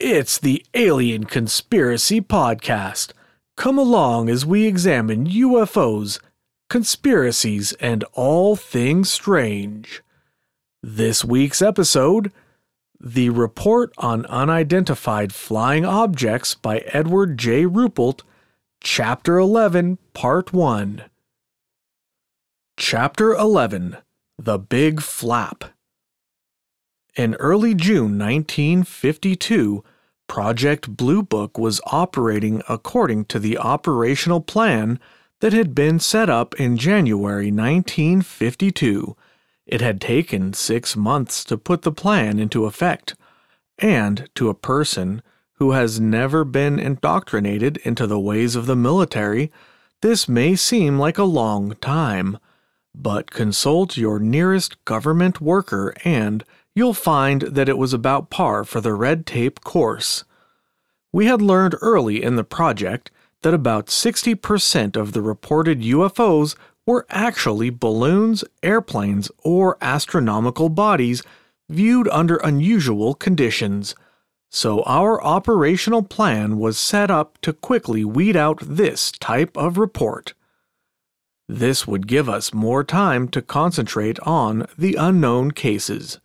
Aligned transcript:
It's 0.00 0.38
the 0.38 0.64
Alien 0.74 1.24
Conspiracy 1.24 2.20
Podcast. 2.20 3.10
Come 3.56 3.78
along 3.78 4.28
as 4.28 4.46
we 4.46 4.64
examine 4.64 5.26
UFOs, 5.26 6.20
conspiracies, 6.70 7.72
and 7.80 8.04
all 8.12 8.54
things 8.54 9.10
strange. 9.10 10.04
This 10.84 11.24
week's 11.24 11.60
episode 11.60 12.30
The 13.00 13.30
Report 13.30 13.92
on 13.98 14.24
Unidentified 14.26 15.32
Flying 15.32 15.84
Objects 15.84 16.54
by 16.54 16.78
Edward 16.92 17.36
J. 17.36 17.64
Ruppelt, 17.64 18.20
Chapter 18.80 19.38
11, 19.38 19.98
Part 20.14 20.52
1. 20.52 21.02
Chapter 22.76 23.34
11 23.34 23.96
The 24.38 24.60
Big 24.60 25.02
Flap. 25.02 25.64
In 27.18 27.34
early 27.40 27.74
June 27.74 28.16
1952, 28.16 29.82
Project 30.28 30.96
Blue 30.96 31.20
Book 31.20 31.58
was 31.58 31.80
operating 31.86 32.62
according 32.68 33.24
to 33.24 33.40
the 33.40 33.58
operational 33.58 34.40
plan 34.40 35.00
that 35.40 35.52
had 35.52 35.74
been 35.74 35.98
set 35.98 36.30
up 36.30 36.54
in 36.60 36.76
January 36.76 37.50
1952. 37.50 39.16
It 39.66 39.80
had 39.80 40.00
taken 40.00 40.52
six 40.52 40.94
months 40.94 41.42
to 41.46 41.58
put 41.58 41.82
the 41.82 41.90
plan 41.90 42.38
into 42.38 42.66
effect, 42.66 43.16
and 43.78 44.28
to 44.36 44.48
a 44.48 44.54
person 44.54 45.20
who 45.54 45.72
has 45.72 45.98
never 45.98 46.44
been 46.44 46.78
indoctrinated 46.78 47.78
into 47.78 48.06
the 48.06 48.20
ways 48.20 48.54
of 48.54 48.66
the 48.66 48.76
military, 48.76 49.50
this 50.02 50.28
may 50.28 50.54
seem 50.54 51.00
like 51.00 51.18
a 51.18 51.24
long 51.24 51.74
time. 51.80 52.38
But 52.94 53.32
consult 53.32 53.96
your 53.96 54.20
nearest 54.20 54.84
government 54.84 55.40
worker 55.40 55.92
and 56.04 56.44
you'll 56.78 56.94
find 56.94 57.42
that 57.42 57.68
it 57.68 57.76
was 57.76 57.92
about 57.92 58.30
par 58.30 58.62
for 58.62 58.80
the 58.80 58.94
red 58.94 59.26
tape 59.26 59.60
course. 59.62 60.22
We 61.12 61.26
had 61.26 61.42
learned 61.42 61.74
early 61.80 62.22
in 62.22 62.36
the 62.36 62.44
project 62.44 63.10
that 63.42 63.52
about 63.52 63.86
60% 63.86 64.96
of 64.96 65.12
the 65.12 65.20
reported 65.20 65.80
UFOs 65.80 66.54
were 66.86 67.04
actually 67.10 67.70
balloons, 67.70 68.44
airplanes, 68.62 69.28
or 69.42 69.76
astronomical 69.80 70.68
bodies 70.68 71.20
viewed 71.68 72.08
under 72.10 72.36
unusual 72.36 73.12
conditions. 73.12 73.96
So 74.48 74.84
our 74.84 75.20
operational 75.20 76.04
plan 76.04 76.58
was 76.58 76.78
set 76.78 77.10
up 77.10 77.40
to 77.40 77.52
quickly 77.52 78.04
weed 78.04 78.36
out 78.36 78.60
this 78.62 79.10
type 79.10 79.56
of 79.56 79.78
report. 79.78 80.32
This 81.48 81.88
would 81.88 82.06
give 82.06 82.28
us 82.28 82.54
more 82.54 82.84
time 82.84 83.26
to 83.30 83.42
concentrate 83.42 84.20
on 84.20 84.68
the 84.78 84.94
unknown 84.94 85.50
cases 85.50 86.20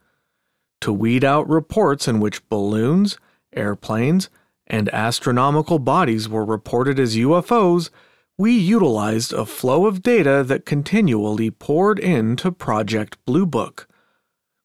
to 0.84 0.92
weed 0.92 1.24
out 1.24 1.48
reports 1.48 2.10
in 2.10 2.20
which 2.20 2.48
balloons, 2.50 3.18
airplanes, 3.56 4.30
and 4.68 4.94
astronomical 4.94 5.80
bodies 5.80 6.28
were 6.28 6.44
reported 6.44 7.00
as 7.00 7.16
UFOs, 7.16 7.90
we 8.38 8.52
utilized 8.52 9.32
a 9.32 9.46
flow 9.46 9.86
of 9.86 10.04
data 10.04 10.44
that 10.46 10.66
continually 10.66 11.50
poured 11.50 12.00
into 12.00 12.52
Project 12.52 13.18
Blue 13.26 13.46
Book. 13.46 13.88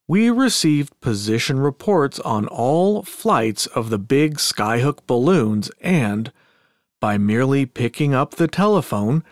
We 0.08 0.28
received 0.28 1.00
position 1.00 1.60
reports 1.60 2.18
on 2.20 2.48
all 2.48 3.04
flights 3.04 3.66
of 3.66 3.88
the 3.88 3.98
big 3.98 4.38
skyhook 4.38 5.06
balloons, 5.06 5.70
and, 5.80 6.32
by 7.00 7.16
merely 7.16 7.64
picking 7.64 8.12
up 8.12 8.32
the 8.32 8.48
telephone, 8.48 9.22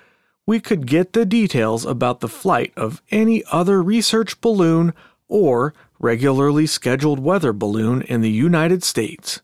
we 0.47 0.61
could 0.61 0.87
get 0.87 1.15
the 1.15 1.27
details 1.27 1.85
about 1.85 2.21
the 2.21 2.29
flight 2.29 2.73
of 2.77 3.03
any 3.11 3.43
other 3.51 3.83
research 3.83 4.41
balloon 4.41 4.95
or 5.27 5.75
regularly 5.99 6.67
scheduled 6.67 7.21
weather 7.21 7.53
balloon 7.53 8.03
in 8.03 8.21
the 8.21 8.31
United 8.31 8.83
States. 8.83 9.41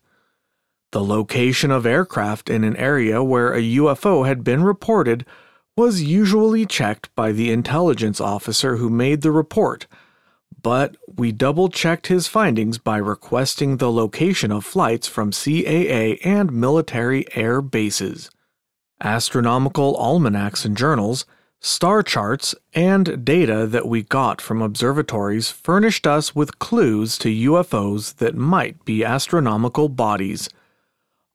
The 0.91 1.03
location 1.03 1.71
of 1.71 1.85
aircraft 1.85 2.49
in 2.49 2.63
an 2.63 2.75
area 2.75 3.23
where 3.23 3.53
a 3.53 3.61
UFO 3.61 4.27
had 4.27 4.43
been 4.43 4.63
reported 4.63 5.25
was 5.75 6.03
usually 6.03 6.65
checked 6.65 7.13
by 7.15 7.31
the 7.31 7.51
intelligence 7.51 8.21
officer 8.21 8.77
who 8.77 8.89
made 8.89 9.21
the 9.21 9.31
report, 9.31 9.87
but 10.61 10.95
we 11.07 11.31
double 11.31 11.67
checked 11.67 12.07
his 12.07 12.27
findings 12.27 12.77
by 12.77 12.97
requesting 12.97 13.77
the 13.77 13.91
location 13.91 14.51
of 14.51 14.63
flights 14.63 15.07
from 15.07 15.31
CAA 15.31 16.19
and 16.23 16.51
military 16.51 17.25
air 17.35 17.61
bases. 17.61 18.29
Astronomical 19.01 19.95
almanacs 19.97 20.63
and 20.63 20.77
journals 20.77 21.25
Star 21.65 22.03
charts 22.03 22.53
and 22.73 23.23
data 23.23 23.65
that 23.65 23.87
we 23.87 24.03
got 24.03 24.41
from 24.41 24.61
observatories 24.61 25.49
furnished 25.49 26.05
us 26.05 26.35
with 26.35 26.59
clues 26.59 27.17
to 27.19 27.29
UFOs 27.29 28.15
that 28.17 28.35
might 28.35 28.83
be 28.83 29.05
astronomical 29.05 29.87
bodies. 29.87 30.49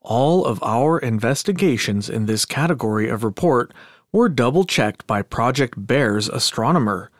All 0.02 0.44
of 0.44 0.62
our 0.62 0.98
investigations 0.98 2.10
in 2.10 2.26
this 2.26 2.44
category 2.44 3.08
of 3.08 3.24
report 3.24 3.72
were 4.12 4.28
double 4.28 4.64
checked 4.64 5.06
by 5.06 5.22
Project 5.22 5.86
Bear's 5.86 6.28
astronomer. 6.28 7.10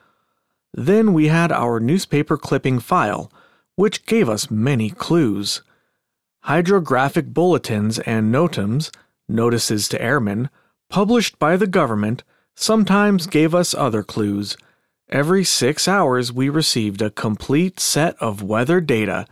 Then 0.71 1.11
we 1.11 1.29
had 1.29 1.51
our 1.51 1.79
newspaper 1.79 2.37
clipping 2.37 2.77
file, 2.77 3.31
which 3.75 4.05
gave 4.05 4.29
us 4.29 4.51
many 4.51 4.91
clues. 4.91 5.63
Hydrographic 6.41 7.33
bulletins 7.33 7.97
and 7.97 8.31
notams, 8.31 8.91
notices 9.27 9.89
to 9.89 9.99
airmen, 9.99 10.51
published 10.91 11.39
by 11.39 11.57
the 11.57 11.65
government 11.65 12.21
sometimes 12.59 13.25
gave 13.25 13.55
us 13.55 13.73
other 13.73 14.03
clues. 14.03 14.57
Every 15.07 15.45
six 15.45 15.87
hours, 15.87 16.33
we 16.33 16.49
received 16.49 17.01
a 17.01 17.09
complete 17.09 17.79
set 17.79 18.17
of 18.19 18.43
weather 18.43 18.81
data, 18.81 19.25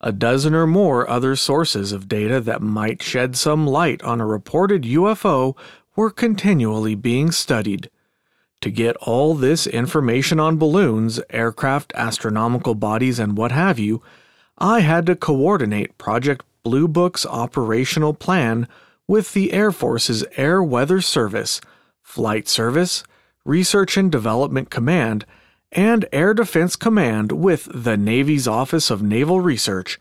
a 0.00 0.10
dozen 0.10 0.54
or 0.54 0.66
more 0.66 1.08
other 1.08 1.36
sources 1.36 1.92
of 1.92 2.08
data 2.08 2.40
that 2.40 2.62
might 2.62 3.02
shed 3.02 3.36
some 3.36 3.66
light 3.66 4.02
on 4.02 4.22
a 4.22 4.26
reported 4.26 4.84
UFO 4.84 5.54
were 5.96 6.10
continually 6.10 6.94
being 6.94 7.30
studied. 7.30 7.90
To 8.62 8.70
get 8.70 8.96
all 8.96 9.34
this 9.34 9.66
information 9.66 10.40
on 10.40 10.56
balloons, 10.56 11.20
aircraft, 11.28 11.92
astronomical 11.94 12.74
bodies, 12.74 13.18
and 13.18 13.36
what 13.36 13.52
have 13.52 13.78
you, 13.78 14.02
I 14.56 14.80
had 14.80 15.04
to 15.06 15.14
coordinate 15.14 15.98
Project 15.98 16.42
Blue 16.62 16.88
Book's 16.88 17.26
operational 17.26 18.14
plan 18.14 18.66
with 19.06 19.34
the 19.34 19.52
Air 19.52 19.72
Force's 19.72 20.24
Air 20.36 20.62
Weather 20.62 21.02
Service 21.02 21.60
Flight 22.12 22.46
Service, 22.46 23.04
Research 23.42 23.96
and 23.96 24.12
Development 24.12 24.68
Command, 24.68 25.24
and 25.72 26.04
Air 26.12 26.34
Defense 26.34 26.76
Command 26.76 27.32
with 27.32 27.66
the 27.72 27.96
Navy's 27.96 28.46
Office 28.46 28.90
of 28.90 29.02
Naval 29.02 29.40
Research 29.40 29.98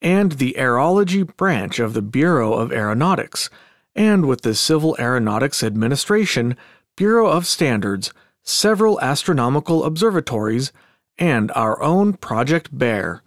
and 0.00 0.32
the 0.32 0.56
Aerology 0.58 1.24
Branch 1.36 1.78
of 1.78 1.94
the 1.94 2.02
Bureau 2.02 2.54
of 2.54 2.72
Aeronautics, 2.72 3.48
and 3.94 4.26
with 4.26 4.42
the 4.42 4.56
Civil 4.56 4.96
Aeronautics 4.98 5.62
Administration, 5.62 6.56
Bureau 6.96 7.28
of 7.28 7.46
Standards, 7.46 8.12
several 8.42 9.00
astronomical 9.00 9.84
observatories, 9.84 10.72
and 11.16 11.52
our 11.52 11.80
own 11.80 12.14
Project 12.14 12.76
Bear. 12.76 13.22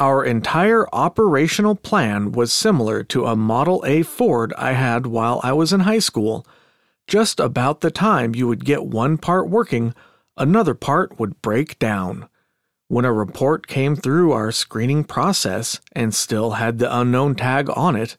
Our 0.00 0.24
entire 0.24 0.88
operational 0.92 1.76
plan 1.76 2.32
was 2.32 2.52
similar 2.52 3.04
to 3.04 3.26
a 3.26 3.36
Model 3.36 3.84
A 3.86 4.02
Ford 4.02 4.52
I 4.58 4.72
had 4.72 5.06
while 5.06 5.40
I 5.44 5.52
was 5.52 5.72
in 5.72 5.80
high 5.80 6.00
school 6.00 6.44
just 7.06 7.40
about 7.40 7.80
the 7.80 7.90
time 7.90 8.34
you 8.34 8.46
would 8.48 8.64
get 8.64 8.84
one 8.84 9.18
part 9.18 9.48
working, 9.48 9.94
another 10.36 10.74
part 10.74 11.18
would 11.18 11.42
break 11.42 11.78
down. 11.78 12.28
When 12.88 13.04
a 13.04 13.12
report 13.12 13.66
came 13.66 13.96
through 13.96 14.32
our 14.32 14.52
screening 14.52 15.04
process 15.04 15.80
and 15.92 16.14
still 16.14 16.52
had 16.52 16.78
the 16.78 16.94
unknown 16.94 17.34
tag 17.34 17.70
on 17.74 17.96
it, 17.96 18.16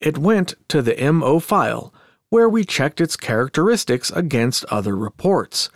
it 0.00 0.18
went 0.18 0.54
to 0.68 0.82
the 0.82 1.12
MO 1.12 1.38
file 1.38 1.92
where 2.28 2.48
we 2.48 2.64
checked 2.64 3.00
its 3.00 3.16
characteristics 3.16 4.10
against 4.10 4.64
other 4.66 4.96
reports. 4.96 5.70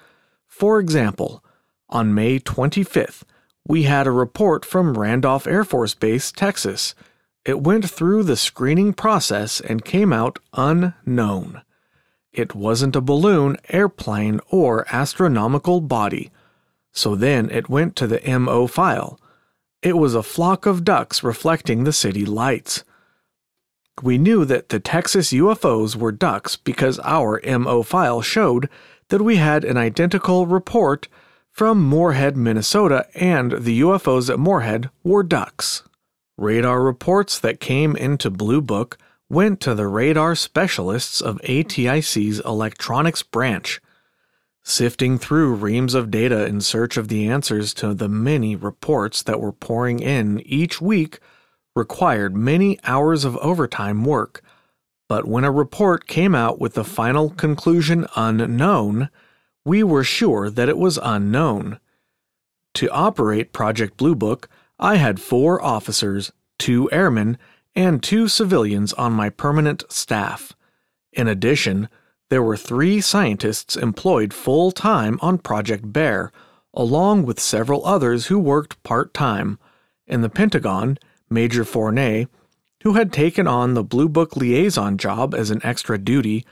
For 0.47 0.81
example, 0.81 1.45
on 1.89 2.15
May 2.15 2.39
25th, 2.39 3.23
we 3.67 3.85
had 3.85 4.07
a 4.07 4.13
report 4.13 4.65
from 4.65 4.99
Randolph 4.99 5.47
Air 5.47 5.65
Force 5.65 5.95
Base, 5.95 6.33
Texas. 6.33 6.95
It 7.45 7.61
went 7.61 7.89
through 7.89 8.25
the 8.25 8.37
screening 8.37 8.93
process 8.93 9.61
and 9.61 9.85
came 9.85 10.13
out 10.13 10.39
unknown. 10.53 11.63
It 12.33 12.55
wasn't 12.55 12.97
a 12.97 13.01
balloon, 13.01 13.57
airplane, 13.69 14.41
or 14.51 14.87
astronomical 14.91 15.81
body. 15.81 16.31
So 16.93 17.17
then 17.17 17.51
it 17.51 17.69
went 17.69 17.97
to 17.97 18.07
the 18.07 18.21
MO 18.39 18.67
file. 18.67 19.19
It 19.83 19.97
was 19.97 20.15
a 20.15 20.23
flock 20.23 20.67
of 20.67 20.85
ducks 20.85 21.23
reflecting 21.23 21.85
the 21.85 21.93
city 21.93 22.25
lights. 22.25 22.85
We 24.03 24.19
knew 24.19 24.45
that 24.45 24.69
the 24.69 24.81
Texas 24.81 25.33
UFOs 25.33 25.97
were 25.97 26.13
ducks 26.13 26.57
because 26.57 26.99
our 27.01 27.41
MO 27.59 27.83
file 27.83 28.23
showed 28.23 28.69
that 29.09 29.23
we 29.23 29.37
had 29.37 29.65
an 29.65 29.77
identical 29.77 30.47
report 30.47 31.09
from 31.51 31.83
Moorhead, 31.83 32.37
Minnesota, 32.37 33.07
and 33.15 33.53
the 33.53 33.81
UFOs 33.81 34.31
at 34.31 34.39
Moorhead 34.39 34.89
were 35.03 35.23
ducks. 35.23 35.83
Radar 36.39 36.83
reports 36.83 37.39
that 37.39 37.61
came 37.61 37.97
into 37.97 38.31
Blue 38.31 38.63
Book 38.63 38.97
went 39.31 39.61
to 39.61 39.75
the 39.75 39.87
radar 39.87 40.35
specialists 40.35 41.21
of 41.21 41.41
ATIC's 41.43 42.41
electronics 42.41 43.23
branch, 43.23 43.81
sifting 44.65 45.17
through 45.17 45.55
reams 45.55 45.95
of 45.95 46.11
data 46.11 46.45
in 46.45 46.61
search 46.61 46.97
of 46.97 47.09
the 47.09 47.29
answers 47.29 47.73
to 47.73 47.95
the 47.95 48.09
many 48.09 48.57
reports 48.57 49.23
that 49.23 49.41
were 49.41 49.53
pouring 49.53 50.01
in 50.01 50.41
each 50.41 50.81
week. 50.81 51.21
required 51.77 52.37
many 52.37 52.77
hours 52.83 53.25
of 53.25 53.37
overtime 53.37 54.05
work, 54.05 54.43
but 55.09 55.25
when 55.25 55.45
a 55.45 55.51
report 55.51 56.09
came 56.09 56.35
out 56.35 56.61
with 56.61 56.75
the 56.75 56.85
final 56.85 57.31
conclusion 57.31 58.05
unknown, 58.17 59.09
we 59.65 59.83
were 59.83 60.05
sure 60.05 60.51
that 60.51 60.69
it 60.69 60.77
was 60.77 60.99
unknown. 61.01 61.79
To 62.75 62.91
operate 62.91 63.53
Project 63.53 63.97
Blue 63.97 64.17
Book, 64.17 64.49
I 64.81 64.97
had 64.97 65.21
four 65.21 65.63
officers, 65.63 66.33
two 66.59 66.91
airmen, 66.91 67.39
and 67.75 68.03
two 68.03 68.29
civilians 68.29 68.93
on 68.95 69.13
my 69.13 69.31
permanent 69.31 69.85
staff. 69.91 70.55
In 71.13 71.29
addition, 71.29 71.89
there 72.29 72.43
were 72.43 72.57
three 72.57 73.01
scientists 73.01 73.77
employed 73.77 74.33
full 74.33 74.71
time 74.71 75.19
on 75.21 75.39
Project 75.39 75.93
Bear, 75.93 76.31
along 76.73 77.25
with 77.25 77.41
several 77.41 77.85
others 77.85 78.27
who 78.27 78.39
worked 78.39 78.83
part 78.83 79.13
time. 79.13 79.59
In 80.07 80.23
the 80.23 80.29
Pentagon, 80.29 80.99
Major 81.29 81.65
Fournet, 81.65 82.29
who 82.83 82.95
had 82.95 83.13
taken 83.13 83.47
on 83.47 83.75
the 83.75 83.85
Blue 83.85 84.09
Book 84.09 84.37
liaison 84.37 84.97
job 84.97 85.35
as 85.35 85.51
an 85.51 85.61
extra 85.65 85.99
duty, 85.99 86.45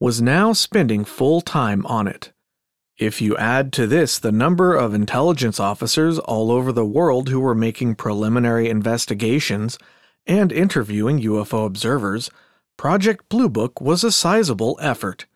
was 0.00 0.22
now 0.22 0.52
spending 0.52 1.04
full 1.04 1.40
time 1.40 1.84
on 1.86 2.06
it. 2.06 2.32
If 2.98 3.20
you 3.20 3.36
add 3.36 3.72
to 3.74 3.86
this 3.86 4.18
the 4.18 4.32
number 4.32 4.74
of 4.74 4.94
intelligence 4.94 5.60
officers 5.60 6.18
all 6.18 6.50
over 6.50 6.72
the 6.72 6.86
world 6.86 7.28
who 7.28 7.40
were 7.40 7.54
making 7.54 7.96
preliminary 7.96 8.70
investigations 8.70 9.78
and 10.26 10.52
interviewing 10.52 11.20
UFO 11.20 11.66
observers, 11.66 12.30
Project 12.76 13.28
Blue 13.28 13.48
Book 13.48 13.80
was 13.80 14.04
a 14.04 14.12
sizable 14.12 14.78
effort. 14.80 15.26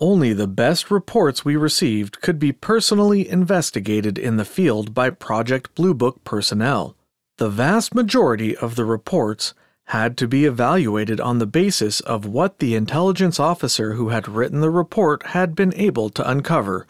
Only 0.00 0.32
the 0.32 0.46
best 0.46 0.90
reports 0.90 1.44
we 1.44 1.56
received 1.56 2.20
could 2.20 2.38
be 2.38 2.52
personally 2.52 3.28
investigated 3.28 4.18
in 4.18 4.36
the 4.36 4.44
field 4.44 4.94
by 4.94 5.10
Project 5.10 5.74
Blue 5.74 5.94
Book 5.94 6.24
personnel. 6.24 6.96
The 7.38 7.50
vast 7.50 7.94
majority 7.94 8.56
of 8.56 8.76
the 8.76 8.84
reports 8.84 9.54
had 9.84 10.16
to 10.18 10.28
be 10.28 10.44
evaluated 10.44 11.20
on 11.20 11.38
the 11.38 11.46
basis 11.46 12.00
of 12.00 12.24
what 12.24 12.58
the 12.58 12.74
intelligence 12.74 13.40
officer 13.40 13.94
who 13.94 14.10
had 14.10 14.28
written 14.28 14.60
the 14.60 14.70
report 14.70 15.26
had 15.26 15.54
been 15.54 15.74
able 15.74 16.10
to 16.10 16.30
uncover 16.30 16.86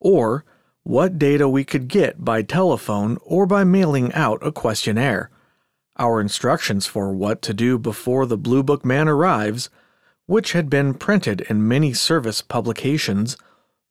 or 0.00 0.44
what 0.84 1.18
data 1.18 1.48
we 1.48 1.64
could 1.64 1.88
get 1.88 2.24
by 2.24 2.40
telephone 2.42 3.18
or 3.22 3.44
by 3.44 3.64
mailing 3.64 4.12
out 4.12 4.38
a 4.46 4.52
questionnaire. 4.52 5.30
Our 5.98 6.20
instructions 6.20 6.86
for 6.86 7.12
what 7.12 7.42
to 7.42 7.54
do 7.54 7.78
before 7.78 8.26
the 8.26 8.36
Blue 8.36 8.62
Book 8.62 8.84
man 8.84 9.08
arrives, 9.08 9.68
which 10.26 10.52
had 10.52 10.70
been 10.70 10.94
printed 10.94 11.40
in 11.42 11.66
many 11.66 11.92
service 11.92 12.42
publications, 12.42 13.36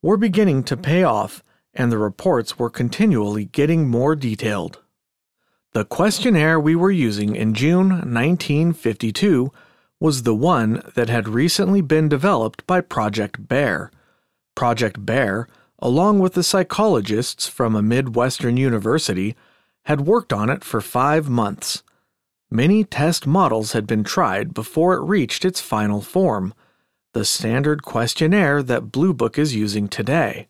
were 0.02 0.16
beginning 0.16 0.64
to 0.64 0.76
pay 0.76 1.02
off, 1.02 1.42
and 1.74 1.92
the 1.92 1.98
reports 1.98 2.58
were 2.58 2.70
continually 2.70 3.46
getting 3.46 3.88
more 3.88 4.16
detailed. 4.16 4.80
The 5.72 5.84
questionnaire 5.84 6.58
we 6.58 6.74
were 6.74 6.90
using 6.90 7.36
in 7.36 7.54
June 7.54 7.88
1952 7.88 9.52
was 10.00 10.22
the 10.22 10.34
one 10.34 10.82
that 10.94 11.08
had 11.08 11.28
recently 11.28 11.80
been 11.80 12.08
developed 12.08 12.66
by 12.66 12.80
Project 12.80 13.48
Bear. 13.48 13.90
Project 14.54 15.04
Bear 15.04 15.46
along 15.80 16.18
with 16.18 16.34
the 16.34 16.42
psychologists 16.42 17.46
from 17.46 17.74
a 17.74 17.82
Midwestern 17.82 18.56
university, 18.56 19.36
had 19.84 20.02
worked 20.02 20.32
on 20.32 20.50
it 20.50 20.64
for 20.64 20.80
five 20.80 21.28
months. 21.28 21.82
Many 22.50 22.84
test 22.84 23.26
models 23.26 23.72
had 23.72 23.86
been 23.86 24.04
tried 24.04 24.54
before 24.54 24.94
it 24.94 25.02
reached 25.02 25.44
its 25.44 25.60
final 25.60 26.00
form, 26.00 26.54
the 27.12 27.24
standard 27.24 27.82
questionnaire 27.82 28.62
that 28.62 28.92
Blue 28.92 29.12
Book 29.12 29.38
is 29.38 29.54
using 29.54 29.88
today. 29.88 30.48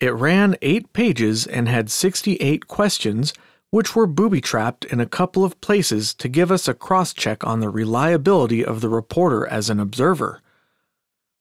It 0.00 0.14
ran 0.14 0.56
eight 0.62 0.92
pages 0.92 1.46
and 1.46 1.68
had 1.68 1.90
68 1.90 2.68
questions, 2.68 3.32
which 3.70 3.96
were 3.96 4.06
booby 4.06 4.40
trapped 4.40 4.84
in 4.84 5.00
a 5.00 5.06
couple 5.06 5.44
of 5.44 5.60
places 5.60 6.14
to 6.14 6.28
give 6.28 6.52
us 6.52 6.68
a 6.68 6.74
cross 6.74 7.12
check 7.12 7.44
on 7.44 7.60
the 7.60 7.68
reliability 7.68 8.64
of 8.64 8.80
the 8.80 8.88
reporter 8.88 9.46
as 9.46 9.68
an 9.68 9.80
observer 9.80 10.40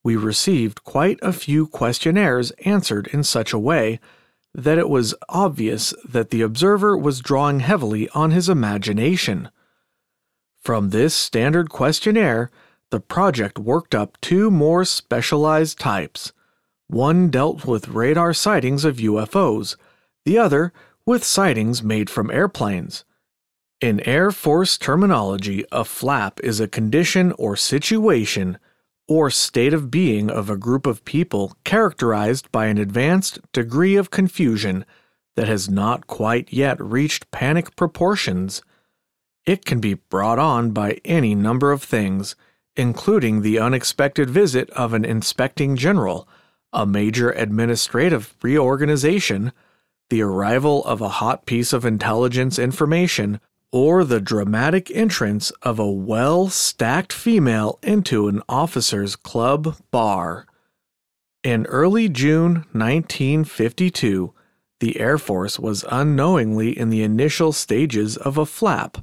we 0.08 0.16
received 0.16 0.86
quite 0.86 1.20
a 1.22 1.34
few 1.34 1.68
questionnaires 1.68 2.52
answered 2.64 3.08
in 3.08 3.24
such 3.26 3.52
a 3.52 3.60
way 3.60 4.00
that 4.54 4.78
it 4.78 4.88
was 4.88 5.14
obvious 5.28 5.94
that 6.08 6.30
the 6.30 6.42
observer 6.42 6.98
was 6.98 7.20
drawing 7.20 7.60
heavily 7.60 8.08
on 8.12 8.32
his 8.32 8.48
imagination. 8.48 9.50
From 10.68 10.90
this 10.90 11.16
standard 11.16 11.70
questionnaire, 11.70 12.52
the 12.92 13.00
project 13.00 13.58
worked 13.58 13.96
up 13.96 14.20
two 14.20 14.52
more 14.52 14.84
specialized 14.84 15.80
types. 15.80 16.34
One 16.88 17.30
dealt 17.30 17.64
with 17.64 17.88
radar 17.88 18.34
sightings 18.34 18.84
of 18.84 18.98
UFOs, 18.98 19.78
the 20.26 20.38
other 20.38 20.74
with 21.06 21.24
sightings 21.24 21.82
made 21.82 22.10
from 22.10 22.30
airplanes. 22.30 23.06
In 23.80 24.02
Air 24.02 24.30
Force 24.30 24.78
terminology, 24.78 25.64
a 25.72 25.86
flap 25.86 26.38
is 26.44 26.60
a 26.60 26.68
condition 26.68 27.32
or 27.38 27.56
situation 27.56 28.58
or 29.08 29.30
state 29.30 29.74
of 29.74 29.90
being 29.90 30.30
of 30.30 30.50
a 30.50 30.58
group 30.58 30.86
of 30.86 31.06
people 31.06 31.56
characterized 31.64 32.52
by 32.52 32.66
an 32.66 32.78
advanced 32.78 33.40
degree 33.54 33.96
of 33.96 34.12
confusion 34.12 34.86
that 35.38 35.48
has 35.48 35.70
not 35.70 36.08
quite 36.08 36.52
yet 36.52 36.78
reached 36.82 37.32
panic 37.32 37.74
proportions. 37.78 38.62
It 39.48 39.64
can 39.64 39.80
be 39.80 39.94
brought 39.94 40.40
on 40.40 40.72
by 40.72 41.00
any 41.06 41.34
number 41.34 41.72
of 41.72 41.82
things, 41.82 42.36
including 42.76 43.42
the 43.42 43.60
unexpected 43.60 44.30
visit 44.30 44.70
of 44.72 44.94
an 44.94 45.06
inspecting 45.06 45.78
general, 45.78 46.28
a 46.74 46.86
major 46.86 47.32
administrative 47.32 48.36
reorganization, 48.42 49.54
the 50.10 50.22
arrival 50.22 50.84
of 50.84 51.00
a 51.00 51.08
hot 51.08 51.46
piece 51.46 51.72
of 51.72 51.86
intelligence 51.86 52.60
information 52.60 53.40
or 53.72 54.04
the 54.04 54.20
dramatic 54.20 54.92
entrance 54.92 55.52
of 55.62 55.80
a 55.80 55.90
well 55.90 56.50
stacked 56.50 57.14
female 57.14 57.80
into 57.82 58.28
an 58.28 58.42
officer's 58.50 59.16
club 59.16 59.78
bar. 59.92 60.46
In 61.42 61.66
early 61.68 62.10
June 62.10 62.66
1952, 62.74 64.34
the 64.82 65.00
Air 65.00 65.18
Force 65.18 65.58
was 65.58 65.86
unknowingly 65.90 66.78
in 66.78 66.90
the 66.90 67.02
initial 67.02 67.54
stages 67.54 68.18
of 68.18 68.38
a 68.38 68.46
flap, 68.46 68.98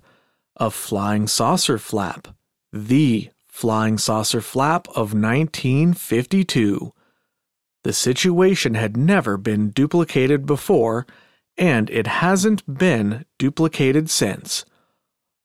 a 0.56 0.70
flying 0.70 1.26
saucer 1.26 1.78
flap, 1.78 2.28
the 2.72 3.30
flying 3.46 3.98
saucer 3.98 4.40
flap 4.40 4.88
of 4.88 5.14
1952. 5.14 6.92
The 7.82 7.92
situation 7.92 8.74
had 8.74 8.96
never 8.96 9.36
been 9.36 9.70
duplicated 9.70 10.46
before 10.46 11.06
and 11.56 11.88
it 11.90 12.06
hasn't 12.06 12.78
been 12.78 13.24
duplicated 13.38 14.10
since. 14.10 14.64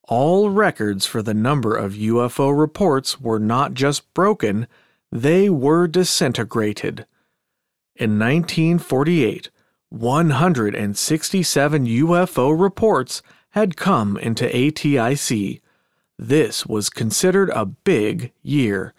All 0.07 0.49
records 0.49 1.05
for 1.05 1.21
the 1.21 1.35
number 1.35 1.75
of 1.75 1.93
UFO 1.93 2.57
reports 2.57 3.21
were 3.21 3.39
not 3.39 3.75
just 3.75 4.11
broken, 4.15 4.67
they 5.11 5.49
were 5.49 5.87
disintegrated. 5.87 7.05
In 7.95 8.17
1948, 8.17 9.51
167 9.89 11.85
UFO 11.85 12.59
reports 12.59 13.21
had 13.51 13.77
come 13.77 14.17
into 14.17 14.45
ATIC. 14.47 15.61
This 16.17 16.65
was 16.65 16.89
considered 16.89 17.49
a 17.51 17.65
big 17.65 18.31
year. 18.41 18.93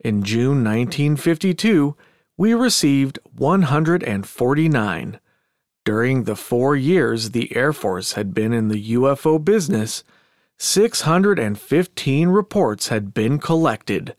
In 0.00 0.22
June 0.22 0.64
1952, 0.64 1.96
we 2.36 2.54
received 2.54 3.18
149. 3.34 5.20
During 5.84 6.24
the 6.24 6.36
four 6.36 6.74
years 6.74 7.30
the 7.30 7.54
Air 7.56 7.72
Force 7.72 8.12
had 8.14 8.34
been 8.34 8.52
in 8.52 8.68
the 8.68 8.94
UFO 8.94 9.42
business, 9.42 10.02
615 10.58 12.28
reports 12.28 12.88
had 12.88 13.12
been 13.12 13.38
collected. 13.38 14.16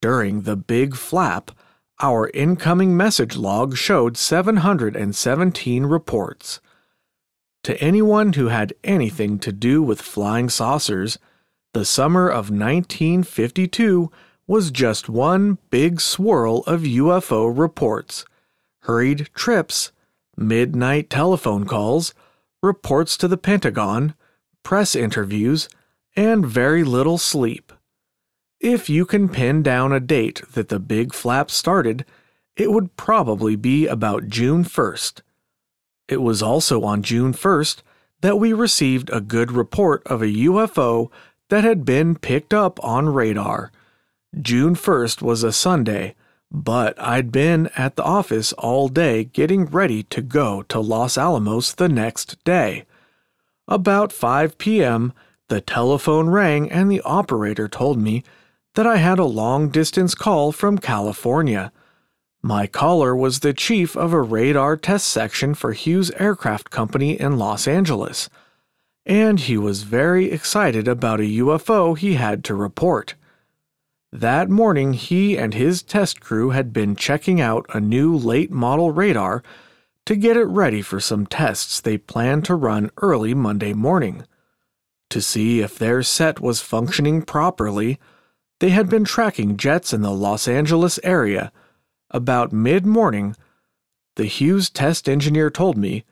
During 0.00 0.42
the 0.42 0.56
Big 0.56 0.94
Flap, 0.94 1.50
our 2.00 2.30
incoming 2.34 2.96
message 2.96 3.36
log 3.36 3.76
showed 3.76 4.16
717 4.16 5.86
reports. 5.86 6.60
To 7.64 7.80
anyone 7.80 8.32
who 8.32 8.48
had 8.48 8.74
anything 8.82 9.38
to 9.38 9.52
do 9.52 9.82
with 9.82 10.02
flying 10.02 10.48
saucers, 10.48 11.18
the 11.74 11.84
summer 11.84 12.28
of 12.28 12.50
1952 12.50 14.10
was 14.48 14.72
just 14.72 15.08
one 15.08 15.58
big 15.70 16.00
swirl 16.00 16.64
of 16.66 16.80
UFO 16.80 17.56
reports, 17.56 18.24
hurried 18.80 19.28
trips, 19.32 19.92
midnight 20.36 21.08
telephone 21.08 21.64
calls, 21.64 22.12
reports 22.62 23.16
to 23.18 23.28
the 23.28 23.36
Pentagon, 23.36 24.14
press 24.64 24.96
interviews, 24.96 25.68
and 26.16 26.44
very 26.44 26.82
little 26.82 27.16
sleep. 27.16 27.72
If 28.58 28.90
you 28.90 29.06
can 29.06 29.28
pin 29.28 29.62
down 29.62 29.92
a 29.92 30.00
date 30.00 30.42
that 30.54 30.68
the 30.68 30.80
big 30.80 31.14
flap 31.14 31.48
started, 31.48 32.04
it 32.56 32.72
would 32.72 32.96
probably 32.96 33.54
be 33.54 33.86
about 33.86 34.28
June 34.28 34.64
1st. 34.64 35.20
It 36.08 36.22
was 36.22 36.42
also 36.42 36.82
on 36.82 37.02
June 37.02 37.32
1st 37.32 37.82
that 38.20 38.38
we 38.38 38.52
received 38.52 39.10
a 39.10 39.20
good 39.20 39.52
report 39.52 40.02
of 40.06 40.22
a 40.22 40.26
UFO 40.26 41.10
that 41.50 41.64
had 41.64 41.84
been 41.84 42.16
picked 42.16 42.54
up 42.54 42.82
on 42.84 43.08
radar. 43.08 43.70
June 44.40 44.74
1st 44.74 45.20
was 45.22 45.42
a 45.42 45.52
Sunday, 45.52 46.14
but 46.50 46.98
I'd 47.00 47.32
been 47.32 47.68
at 47.76 47.96
the 47.96 48.02
office 48.02 48.52
all 48.54 48.88
day 48.88 49.24
getting 49.24 49.66
ready 49.66 50.02
to 50.04 50.22
go 50.22 50.62
to 50.64 50.80
Los 50.80 51.18
Alamos 51.18 51.74
the 51.74 51.88
next 51.88 52.42
day. 52.44 52.84
About 53.68 54.12
5 54.12 54.58
p.m., 54.58 55.12
The 55.48 55.60
telephone 55.60 56.30
rang, 56.30 56.70
and 56.70 56.90
the 56.90 57.02
operator 57.02 57.68
told 57.68 57.98
me 57.98 58.24
that 58.74 58.86
I 58.86 58.96
had 58.96 59.18
a 59.18 59.24
long 59.24 59.68
distance 59.68 60.14
call 60.14 60.50
from 60.52 60.78
California. 60.78 61.72
My 62.44 62.66
caller 62.66 63.14
was 63.14 63.38
the 63.38 63.54
chief 63.54 63.96
of 63.96 64.12
a 64.12 64.20
radar 64.20 64.76
test 64.76 65.06
section 65.06 65.54
for 65.54 65.72
Hughes 65.74 66.10
Aircraft 66.18 66.70
Company 66.70 67.12
in 67.20 67.38
Los 67.38 67.68
Angeles, 67.68 68.28
and 69.06 69.38
he 69.38 69.56
was 69.56 69.84
very 69.84 70.32
excited 70.32 70.88
about 70.88 71.20
a 71.20 71.38
UFO 71.38 71.96
he 71.96 72.14
had 72.14 72.42
to 72.44 72.56
report. 72.56 73.14
That 74.12 74.50
morning, 74.50 74.94
he 74.94 75.38
and 75.38 75.54
his 75.54 75.84
test 75.84 76.20
crew 76.20 76.50
had 76.50 76.72
been 76.72 76.96
checking 76.96 77.40
out 77.40 77.64
a 77.72 77.78
new 77.78 78.16
late 78.16 78.50
model 78.50 78.90
radar 78.90 79.44
to 80.06 80.16
get 80.16 80.36
it 80.36 80.46
ready 80.46 80.82
for 80.82 80.98
some 80.98 81.26
tests 81.26 81.80
they 81.80 81.96
planned 81.96 82.44
to 82.46 82.56
run 82.56 82.90
early 83.00 83.34
Monday 83.34 83.72
morning. 83.72 84.24
To 85.10 85.22
see 85.22 85.60
if 85.60 85.78
their 85.78 86.02
set 86.02 86.40
was 86.40 86.60
functioning 86.60 87.22
properly, 87.22 88.00
they 88.58 88.70
had 88.70 88.88
been 88.88 89.04
tracking 89.04 89.56
jets 89.56 89.92
in 89.92 90.02
the 90.02 90.10
Los 90.10 90.48
Angeles 90.48 90.98
area 91.04 91.52
about 92.12 92.52
mid 92.52 92.86
morning, 92.86 93.34
the 94.16 94.24
Hughes 94.24 94.70
test 94.70 95.08
engineer 95.08 95.50
told 95.50 95.76
me 95.76 96.04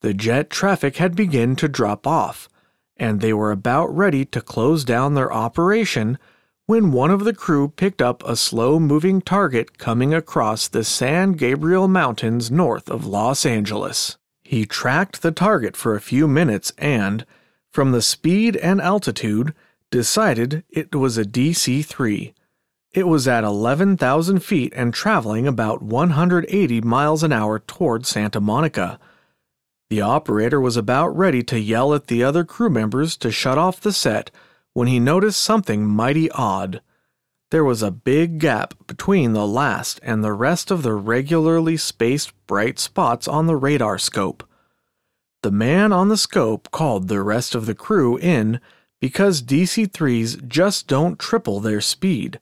the 0.00 0.12
jet 0.12 0.50
traffic 0.50 0.96
had 0.96 1.16
begun 1.16 1.56
to 1.56 1.68
drop 1.68 2.06
off, 2.06 2.48
and 2.96 3.20
they 3.20 3.32
were 3.32 3.50
about 3.50 3.86
ready 3.86 4.24
to 4.24 4.40
close 4.40 4.84
down 4.84 5.14
their 5.14 5.32
operation 5.32 6.18
when 6.66 6.90
one 6.90 7.10
of 7.10 7.24
the 7.24 7.34
crew 7.34 7.68
picked 7.68 8.02
up 8.02 8.24
a 8.24 8.36
slow 8.36 8.80
moving 8.80 9.20
target 9.20 9.78
coming 9.78 10.12
across 10.12 10.66
the 10.66 10.82
San 10.82 11.32
Gabriel 11.32 11.86
Mountains 11.86 12.50
north 12.50 12.90
of 12.90 13.06
Los 13.06 13.46
Angeles. 13.46 14.18
He 14.42 14.66
tracked 14.66 15.22
the 15.22 15.32
target 15.32 15.76
for 15.76 15.94
a 15.94 16.00
few 16.00 16.26
minutes 16.26 16.72
and, 16.76 17.24
from 17.72 17.92
the 17.92 18.02
speed 18.02 18.56
and 18.56 18.80
altitude, 18.80 19.54
decided 19.90 20.64
it 20.68 20.94
was 20.94 21.16
a 21.16 21.24
DC 21.24 21.84
3 21.84 22.34
it 22.96 23.06
was 23.06 23.28
at 23.28 23.44
11,000 23.44 24.40
feet 24.40 24.72
and 24.74 24.94
traveling 24.94 25.46
about 25.46 25.82
180 25.82 26.80
miles 26.80 27.22
an 27.22 27.30
hour 27.30 27.58
toward 27.58 28.06
Santa 28.06 28.40
Monica. 28.40 28.98
The 29.90 30.00
operator 30.00 30.58
was 30.62 30.78
about 30.78 31.08
ready 31.14 31.42
to 31.42 31.60
yell 31.60 31.92
at 31.92 32.06
the 32.06 32.24
other 32.24 32.42
crew 32.42 32.70
members 32.70 33.18
to 33.18 33.30
shut 33.30 33.58
off 33.58 33.82
the 33.82 33.92
set 33.92 34.30
when 34.72 34.88
he 34.88 34.98
noticed 34.98 35.42
something 35.42 35.86
mighty 35.86 36.30
odd. 36.30 36.80
There 37.50 37.64
was 37.64 37.82
a 37.82 37.90
big 37.90 38.38
gap 38.38 38.72
between 38.86 39.34
the 39.34 39.46
last 39.46 40.00
and 40.02 40.24
the 40.24 40.32
rest 40.32 40.70
of 40.70 40.82
the 40.82 40.94
regularly 40.94 41.76
spaced 41.76 42.32
bright 42.46 42.78
spots 42.78 43.28
on 43.28 43.46
the 43.46 43.56
radar 43.56 43.98
scope. 43.98 44.42
The 45.42 45.52
man 45.52 45.92
on 45.92 46.08
the 46.08 46.16
scope 46.16 46.70
called 46.70 47.08
the 47.08 47.22
rest 47.22 47.54
of 47.54 47.66
the 47.66 47.74
crew 47.74 48.16
in 48.16 48.58
because 49.02 49.42
DC 49.42 49.86
3s 49.88 50.48
just 50.48 50.86
don't 50.86 51.18
triple 51.18 51.60
their 51.60 51.82
speed. 51.82 52.40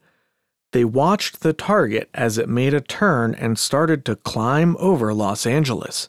They 0.75 0.85
watched 0.85 1.43
the 1.43 1.53
target 1.53 2.11
as 2.15 2.37
it 2.37 2.49
made 2.49 2.75
a 2.75 2.81
turn 2.81 3.33
and 3.37 3.57
started 3.57 4.05
to 4.07 4.17
climb 4.17 4.77
over 4.81 5.15
Los 5.15 5.47
Angeles. 5.47 6.09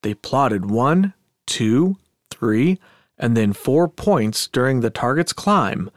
They 0.00 0.14
plotted 0.14 0.70
one, 0.70 1.12
two, 1.44 1.98
three, 2.30 2.78
and 3.18 3.36
then 3.36 3.52
four 3.52 3.86
points 3.86 4.46
during 4.46 4.80
the 4.80 4.88
target's 4.88 5.34
climb. 5.34 5.90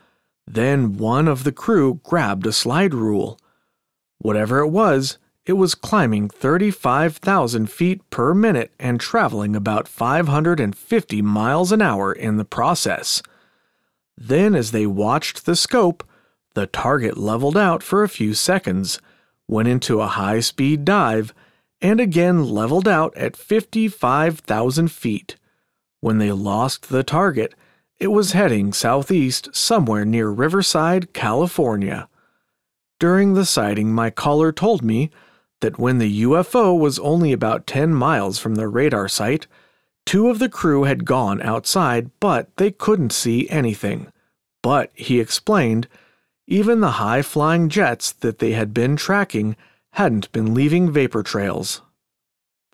Then 0.46 0.98
one 0.98 1.30
of 1.30 1.46
the 1.46 1.54
crew 1.54 2.02
grabbed 2.04 2.46
a 2.46 2.52
slide 2.52 2.94
rule. 2.94 3.40
Whatever 4.18 4.60
it 4.60 4.68
was, 4.68 5.18
it 5.46 5.54
was 5.54 5.74
climbing 5.74 6.28
35,000 6.28 7.72
feet 7.72 8.10
per 8.10 8.34
minute 8.34 8.74
and 8.82 9.00
traveling 9.00 9.56
about 9.56 9.88
550 9.88 11.22
miles 11.22 11.72
an 11.72 11.82
hour 11.82 12.12
in 12.12 12.36
the 12.36 12.44
process. 12.44 13.24
Then, 14.18 14.56
as 14.56 14.72
they 14.72 14.86
watched 14.86 15.46
the 15.46 15.56
scope, 15.56 16.04
the 16.58 16.66
target 16.66 17.20
leveled 17.20 17.56
out 17.56 17.84
for 17.84 18.02
a 18.02 18.10
few 18.10 18.34
seconds, 18.34 19.00
went 19.48 19.68
into 19.68 20.02
a 20.02 20.08
high 20.08 20.40
speed 20.40 20.84
dive, 20.84 21.32
and 21.84 22.00
again 22.00 22.50
leveled 22.50 22.88
out 22.88 23.16
at 23.16 23.38
55,000 23.38 24.92
feet. 24.92 25.36
When 26.00 26.18
they 26.18 26.32
lost 26.32 26.90
the 26.90 27.04
target, 27.04 27.54
it 28.00 28.08
was 28.08 28.32
heading 28.32 28.74
southeast 28.74 29.56
somewhere 29.56 30.04
near 30.04 30.30
Riverside, 30.30 31.14
California. 31.14 32.10
During 33.00 33.36
the 33.36 33.46
sighting, 33.46 33.94
my 33.94 34.10
caller 34.10 34.52
told 34.52 34.84
me 34.84 35.12
that 35.62 35.78
when 35.78 36.00
the 36.00 36.24
UFO 36.24 36.76
was 36.76 36.98
only 36.98 37.34
about 37.34 37.68
10 37.68 37.94
miles 37.94 38.40
from 38.40 38.56
the 38.56 38.68
radar 38.68 39.08
site, 39.08 39.46
two 40.08 40.28
of 40.32 40.40
the 40.40 40.50
crew 40.50 40.86
had 40.86 41.06
gone 41.06 41.40
outside, 41.44 42.10
but 42.20 42.50
they 42.58 42.72
couldn't 42.72 43.12
see 43.12 43.48
anything. 43.48 44.08
But, 44.64 44.90
he 44.96 45.20
explained, 45.20 45.88
even 46.48 46.80
the 46.80 46.92
high 46.92 47.22
flying 47.22 47.68
jets 47.68 48.12
that 48.12 48.40
they 48.40 48.54
had 48.54 48.74
been 48.74 48.96
tracking 48.96 49.56
hadn't 49.92 50.32
been 50.32 50.54
leaving 50.54 50.90
vapor 50.90 51.22
trails. 51.22 51.82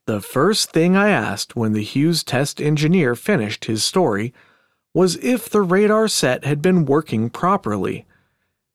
The 0.06 0.22
first 0.22 0.72
thing 0.72 0.96
I 0.96 1.10
asked 1.10 1.56
when 1.56 1.74
the 1.74 1.84
Hughes 1.84 2.24
test 2.24 2.62
engineer 2.62 3.15
finished 3.15 3.65
his 3.65 3.84
story 3.84 4.34
was 4.94 5.15
if 5.18 5.50
the 5.50 5.62
radar 5.62 6.08
set 6.08 6.46
had 6.46 6.62
been 6.62 6.86
working 6.86 7.30
properly. 7.30 8.06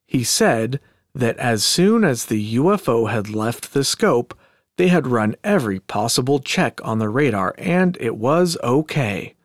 He 0.05 0.23
said 0.23 0.79
that 1.15 1.37
as 1.37 1.63
soon 1.63 2.03
as 2.03 2.25
the 2.25 2.55
UFO 2.55 3.09
had 3.09 3.29
left 3.29 3.73
the 3.73 3.83
scope, 3.83 4.37
they 4.77 4.87
had 4.87 5.07
run 5.07 5.35
every 5.43 5.79
possible 5.79 6.39
check 6.39 6.81
on 6.83 6.99
the 6.99 7.09
radar 7.09 7.53
and 7.57 7.95
it 8.01 8.17
was 8.17 8.57
okay. 8.63 9.35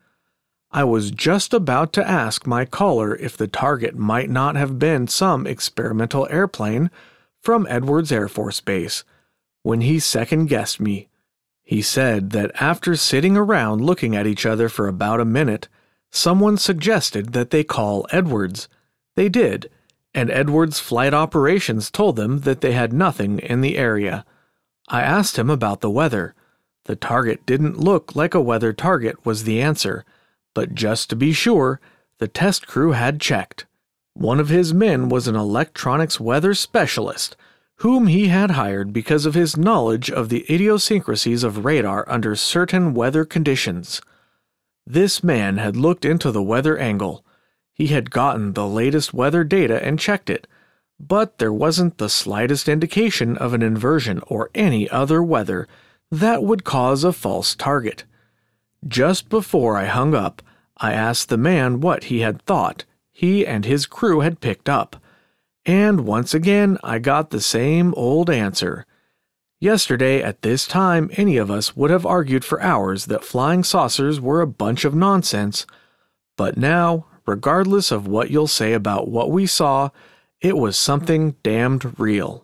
I 0.71 0.83
was 0.83 1.11
just 1.11 1.53
about 1.53 1.93
to 1.93 2.07
ask 2.07 2.45
my 2.45 2.65
caller 2.65 3.15
if 3.15 3.37
the 3.37 3.47
target 3.47 3.95
might 3.95 4.29
not 4.29 4.55
have 4.55 4.77
been 4.77 5.07
some 5.07 5.47
experimental 5.47 6.27
airplane 6.29 6.91
from 7.41 7.65
Edwards 7.69 8.11
Air 8.11 8.27
Force 8.27 8.59
Base 8.59 9.03
when 9.63 9.81
he 9.81 9.99
second 9.99 10.47
guessed 10.47 10.79
me. 10.79 11.07
He 11.63 11.81
said 11.81 12.31
that 12.31 12.51
after 12.61 12.95
sitting 12.95 13.37
around 13.37 13.85
looking 13.85 14.15
at 14.15 14.27
each 14.27 14.45
other 14.45 14.69
for 14.69 14.87
about 14.87 15.19
a 15.19 15.25
minute, 15.25 15.67
someone 16.11 16.57
suggested 16.57 17.33
that 17.33 17.51
they 17.51 17.63
call 17.63 18.07
Edwards. 18.11 18.67
They 19.15 19.29
did, 19.29 19.69
and 20.13 20.29
Edwards 20.29 20.79
Flight 20.79 21.13
Operations 21.13 21.89
told 21.89 22.15
them 22.15 22.41
that 22.41 22.61
they 22.61 22.73
had 22.73 22.93
nothing 22.93 23.39
in 23.39 23.61
the 23.61 23.77
area. 23.77 24.25
I 24.87 25.01
asked 25.01 25.39
him 25.39 25.49
about 25.49 25.81
the 25.81 25.89
weather. 25.89 26.35
The 26.83 26.95
target 26.95 27.45
didn't 27.45 27.79
look 27.79 28.15
like 28.15 28.33
a 28.33 28.41
weather 28.41 28.73
target, 28.73 29.25
was 29.25 29.43
the 29.43 29.61
answer 29.61 30.05
but 30.55 30.73
just 30.73 31.11
to 31.11 31.15
be 31.15 31.31
sure, 31.31 31.79
the 32.17 32.27
test 32.27 32.65
crew 32.65 32.93
had 32.93 33.21
checked. 33.21 33.67
One 34.15 34.39
of 34.39 34.49
his 34.49 34.73
men 34.73 35.09
was 35.09 35.27
an 35.27 35.35
electronics 35.35 36.19
weather 36.19 36.55
specialist, 36.55 37.35
whom 37.79 38.07
he 38.07 38.29
had 38.29 38.51
hired 38.51 38.93
because 38.93 39.25
of 39.25 39.35
his 39.35 39.57
knowledge 39.57 40.09
of 40.09 40.29
the 40.29 40.45
idiosyncrasies 40.51 41.43
of 41.43 41.65
radar 41.65 42.05
under 42.07 42.35
certain 42.35 42.93
weather 42.93 43.25
conditions. 43.25 44.01
This 44.87 45.23
man 45.23 45.57
had 45.57 45.75
looked 45.75 46.05
into 46.05 46.31
the 46.31 46.41
weather 46.41 46.77
angle. 46.77 47.25
He 47.73 47.87
had 47.87 48.09
gotten 48.09 48.53
the 48.53 48.67
latest 48.67 49.13
weather 49.13 49.43
data 49.43 49.85
and 49.85 49.99
checked 49.99 50.29
it, 50.29 50.47
but 50.97 51.39
there 51.39 51.51
wasn't 51.51 51.97
the 51.97 52.07
slightest 52.07 52.69
indication 52.69 53.37
of 53.37 53.53
an 53.53 53.61
inversion 53.61 54.21
or 54.27 54.49
any 54.55 54.89
other 54.89 55.21
weather 55.21 55.67
that 56.09 56.43
would 56.43 56.63
cause 56.63 57.03
a 57.03 57.11
false 57.11 57.55
target. 57.55 58.05
Just 58.87 59.29
before 59.29 59.77
I 59.77 59.85
hung 59.85 60.13
up, 60.13 60.41
I 60.77 60.93
asked 60.93 61.29
the 61.29 61.37
man 61.37 61.79
what 61.79 62.05
he 62.05 62.19
had 62.19 62.41
thought 62.43 62.85
he 63.11 63.47
and 63.47 63.63
his 63.63 63.85
crew 63.85 64.19
had 64.19 64.41
picked 64.41 64.67
up, 64.67 64.97
and 65.65 66.01
once 66.01 66.33
again 66.33 66.77
I 66.83 66.99
got 66.99 67.29
the 67.29 67.39
same 67.39 67.93
old 67.93 68.29
answer. 68.29 68.85
Yesterday, 69.61 70.21
at 70.21 70.41
this 70.41 70.67
time, 70.67 71.09
any 71.13 71.37
of 71.37 71.49
us 71.49 71.77
would 71.77 71.91
have 71.91 72.05
argued 72.05 72.43
for 72.43 72.61
hours 72.61 73.05
that 73.05 73.23
flying 73.23 73.63
saucers 73.63 74.19
were 74.19 74.41
a 74.41 74.47
bunch 74.47 74.83
of 74.83 74.93
nonsense, 74.93 75.65
but 76.35 76.57
now, 76.57 77.05
regardless 77.25 77.89
of 77.89 78.05
what 78.05 78.29
you'll 78.29 78.47
say 78.47 78.73
about 78.73 79.07
what 79.07 79.31
we 79.31 79.45
saw, 79.45 79.89
it 80.41 80.57
was 80.57 80.77
something 80.77 81.35
damned 81.41 81.97
real. 81.97 82.43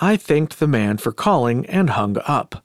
I 0.00 0.16
thanked 0.16 0.58
the 0.58 0.66
man 0.66 0.98
for 0.98 1.12
calling 1.12 1.64
and 1.66 1.90
hung 1.90 2.16
up. 2.26 2.64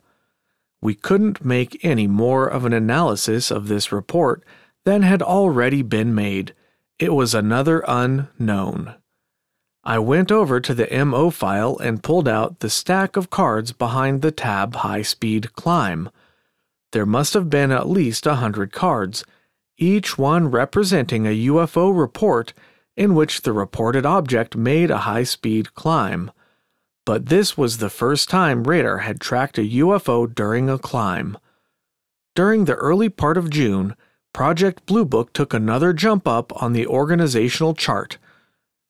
We 0.88 0.96
couldn't 0.96 1.44
make 1.44 1.84
any 1.84 2.08
more 2.08 2.48
of 2.48 2.64
an 2.64 2.72
analysis 2.72 3.52
of 3.52 3.68
this 3.68 3.92
report 3.92 4.42
than 4.86 5.02
had 5.02 5.22
already 5.22 5.82
been 5.82 6.16
made. 6.16 6.54
It 6.98 7.14
was 7.14 7.36
another 7.36 7.84
unknown. 7.86 8.96
I 9.84 10.00
went 10.00 10.32
over 10.32 10.62
to 10.62 10.74
the 10.74 10.88
MO 11.04 11.30
file 11.30 11.78
and 11.80 12.02
pulled 12.02 12.30
out 12.30 12.62
the 12.62 12.70
stack 12.70 13.18
of 13.18 13.30
cards 13.30 13.74
behind 13.74 14.22
the 14.22 14.32
tab 14.32 14.76
High 14.76 15.02
Speed 15.02 15.52
Climb. 15.56 16.10
There 16.94 17.06
must 17.06 17.34
have 17.34 17.50
been 17.50 17.74
at 17.74 17.90
least 17.90 18.26
a 18.26 18.36
hundred 18.36 18.72
cards, 18.72 19.26
each 19.78 20.18
one 20.18 20.50
representing 20.50 21.28
a 21.28 21.48
UFO 21.48 21.92
report 21.92 22.54
in 22.96 23.14
which 23.14 23.42
the 23.42 23.52
reported 23.52 24.06
object 24.06 24.56
made 24.56 24.90
a 24.90 25.00
high 25.00 25.24
speed 25.24 25.74
climb 25.74 26.32
but 27.08 27.28
this 27.28 27.58
was 27.58 27.78
the 27.78 27.90
first 27.90 28.28
time 28.28 28.66
radar 28.66 28.98
had 28.98 29.22
tracked 29.22 29.58
a 29.58 29.62
UFO 29.62 30.28
during 30.28 30.70
a 30.70 30.78
climb. 30.78 31.38
During 32.36 32.66
the 32.66 32.76
early 32.76 33.08
part 33.08 33.38
of 33.38 33.50
June, 33.50 33.96
Project 34.34 34.86
Blue 34.86 35.06
Book 35.06 35.32
took 35.32 35.54
another 35.54 35.94
jump 35.94 36.28
up 36.28 36.52
on 36.62 36.74
the 36.74 36.86
organizational 36.86 37.74
chart. 37.74 38.18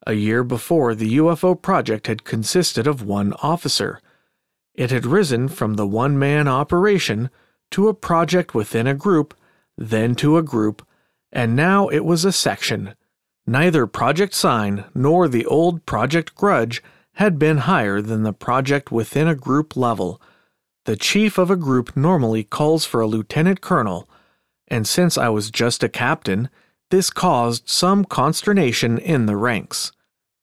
A 0.07 0.13
year 0.13 0.43
before, 0.43 0.95
the 0.95 1.17
UFO 1.17 1.61
project 1.61 2.07
had 2.07 2.23
consisted 2.23 2.87
of 2.87 3.03
one 3.03 3.33
officer. 3.43 4.01
It 4.73 4.89
had 4.89 5.05
risen 5.05 5.47
from 5.47 5.75
the 5.75 5.85
one 5.85 6.17
man 6.17 6.47
operation 6.47 7.29
to 7.69 7.87
a 7.87 7.93
project 7.93 8.55
within 8.55 8.87
a 8.87 8.95
group, 8.95 9.35
then 9.77 10.15
to 10.15 10.37
a 10.37 10.43
group, 10.43 10.83
and 11.31 11.55
now 11.55 11.87
it 11.89 12.03
was 12.03 12.25
a 12.25 12.31
section. 12.31 12.95
Neither 13.45 13.85
Project 13.85 14.33
Sign 14.33 14.85
nor 14.95 15.27
the 15.27 15.45
old 15.45 15.85
Project 15.85 16.33
Grudge 16.33 16.81
had 17.17 17.37
been 17.37 17.59
higher 17.59 18.01
than 18.01 18.23
the 18.23 18.33
project 18.33 18.91
within 18.91 19.27
a 19.27 19.35
group 19.35 19.75
level. 19.75 20.19
The 20.85 20.95
chief 20.95 21.37
of 21.37 21.51
a 21.51 21.55
group 21.55 21.95
normally 21.95 22.43
calls 22.43 22.85
for 22.85 23.01
a 23.01 23.07
lieutenant 23.07 23.61
colonel 23.61 24.09
and 24.67 24.87
since 24.87 25.17
I 25.17 25.29
was 25.29 25.49
just 25.49 25.83
a 25.83 25.89
captain, 25.89 26.49
this 26.89 27.09
caused 27.09 27.69
some 27.69 28.05
consternation 28.05 28.97
in 28.97 29.25
the 29.25 29.37
ranks. 29.37 29.91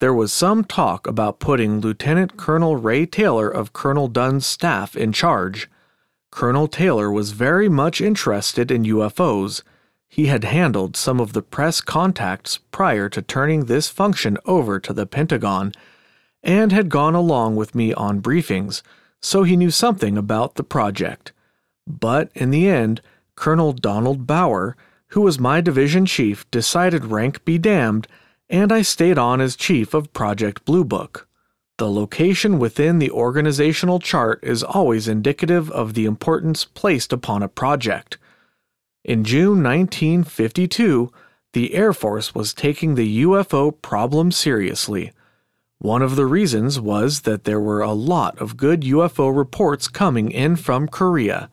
There 0.01 0.15
was 0.15 0.33
some 0.33 0.65
talk 0.65 1.07
about 1.07 1.41
putting 1.41 1.81
Lieutenant 1.81 2.37
Colonel 2.37 2.77
Ray 2.77 3.07
Taylor 3.07 3.49
of 3.49 3.73
Colonel 3.73 4.09
Dunn's 4.09 4.47
staff 4.47 4.97
in 4.97 5.13
charge. 5.13 5.71
Colonel 6.31 6.69
Taylor 6.69 7.11
was 7.11 7.33
very 7.33 7.69
much 7.69 8.01
interested 8.01 8.71
in 8.71 8.83
UFOs. 8.85 9.63
He 10.09 10.27
had 10.27 10.45
handled 10.45 10.97
some 10.97 11.21
of 11.21 11.33
the 11.33 11.43
press 11.43 11.81
contacts 11.81 12.59
prior 12.71 13.09
to 13.09 13.23
turning 13.23 13.65
this 13.65 13.89
function 13.89 14.37
over 14.45 14.79
to 14.81 14.93
the 14.93 15.07
Pentagon 15.07 15.73
and 16.45 16.71
had 16.71 16.89
gone 16.89 17.15
along 17.15 17.57
with 17.57 17.75
me 17.75 17.93
on 17.95 18.23
briefings, 18.23 18.83
so 19.21 19.43
he 19.43 19.57
knew 19.57 19.71
something 19.71 20.17
about 20.17 20.55
the 20.55 20.63
project. 20.63 21.33
But 21.87 22.31
in 22.35 22.51
the 22.51 22.69
end, 22.69 23.01
Colonel 23.35 23.73
Donald 23.73 24.27
Bauer, 24.27 24.77
who 25.09 25.23
was 25.23 25.41
my 25.41 25.61
division 25.61 26.07
chief, 26.07 26.49
decided 26.51 27.07
rank 27.07 27.45
be 27.45 27.59
damned, 27.59 28.07
and 28.49 28.71
I 28.71 28.83
stayed 28.83 29.19
on 29.19 29.41
as 29.41 29.57
chief 29.57 29.95
of 29.95 30.13
Project 30.13 30.65
Blue 30.65 30.85
Book. 30.85 31.27
The 31.79 31.91
location 31.91 32.59
within 32.59 33.01
the 33.01 33.11
organizational 33.11 33.99
chart 33.99 34.39
is 34.43 34.63
always 34.63 35.09
indicative 35.09 35.71
of 35.73 35.95
the 35.95 36.05
importance 36.05 36.65
placed 36.65 37.13
upon 37.13 37.43
a 37.43 37.49
project. 37.49 38.17
In 39.05 39.25
June 39.25 39.63
1952, 39.63 41.11
the 41.53 41.75
Air 41.75 41.93
Force 41.93 42.35
was 42.35 42.55
taking 42.55 42.95
the 42.95 43.23
UFO 43.23 43.73
problem 43.83 44.31
seriously. 44.31 45.13
One 45.85 46.01
of 46.01 46.17
the 46.17 46.25
reasons 46.25 46.81
was 46.81 47.21
that 47.29 47.45
there 47.45 47.61
were 47.61 47.83
a 47.83 47.93
lot 47.93 48.39
of 48.39 48.57
good 48.57 48.85
UFO 48.85 49.37
reports 49.37 49.87
coming 49.87 50.31
in 50.31 50.57
from 50.57 50.89
Korea. 50.89 51.51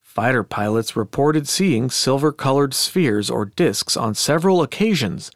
Fighter 0.00 0.44
pilots 0.44 0.94
reported 0.94 1.48
seeing 1.48 1.90
silver 1.90 2.30
colored 2.30 2.72
spheres 2.72 3.28
or 3.28 3.46
disks 3.46 3.96
on 3.96 4.14
several 4.14 4.62
occasions, 4.62 5.32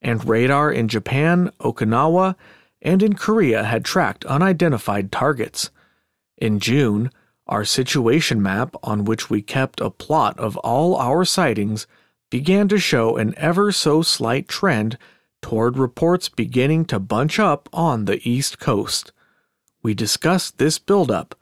and 0.00 0.26
radar 0.26 0.72
in 0.72 0.88
Japan, 0.88 1.50
Okinawa, 1.60 2.36
and 2.80 3.02
in 3.02 3.12
Korea 3.12 3.64
had 3.64 3.84
tracked 3.84 4.24
unidentified 4.24 5.12
targets. 5.12 5.68
In 6.38 6.60
June, 6.60 7.10
our 7.46 7.66
situation 7.66 8.40
map, 8.40 8.76
on 8.82 9.04
which 9.04 9.28
we 9.28 9.42
kept 9.42 9.82
a 9.82 9.90
plot 9.90 10.38
of 10.38 10.56
all 10.56 10.96
our 10.96 11.22
sightings, 11.22 11.86
began 12.30 12.66
to 12.68 12.78
show 12.78 13.18
an 13.18 13.34
ever 13.36 13.72
so 13.72 14.00
slight 14.00 14.48
trend 14.48 14.96
toward 15.42 15.78
reports 15.78 16.28
beginning 16.28 16.84
to 16.86 16.98
bunch 16.98 17.38
up 17.38 17.68
on 17.72 18.04
the 18.04 18.20
East 18.28 18.58
Coast. 18.58 19.12
We 19.82 19.94
discussed 19.94 20.58
this 20.58 20.78
buildup 20.78 21.34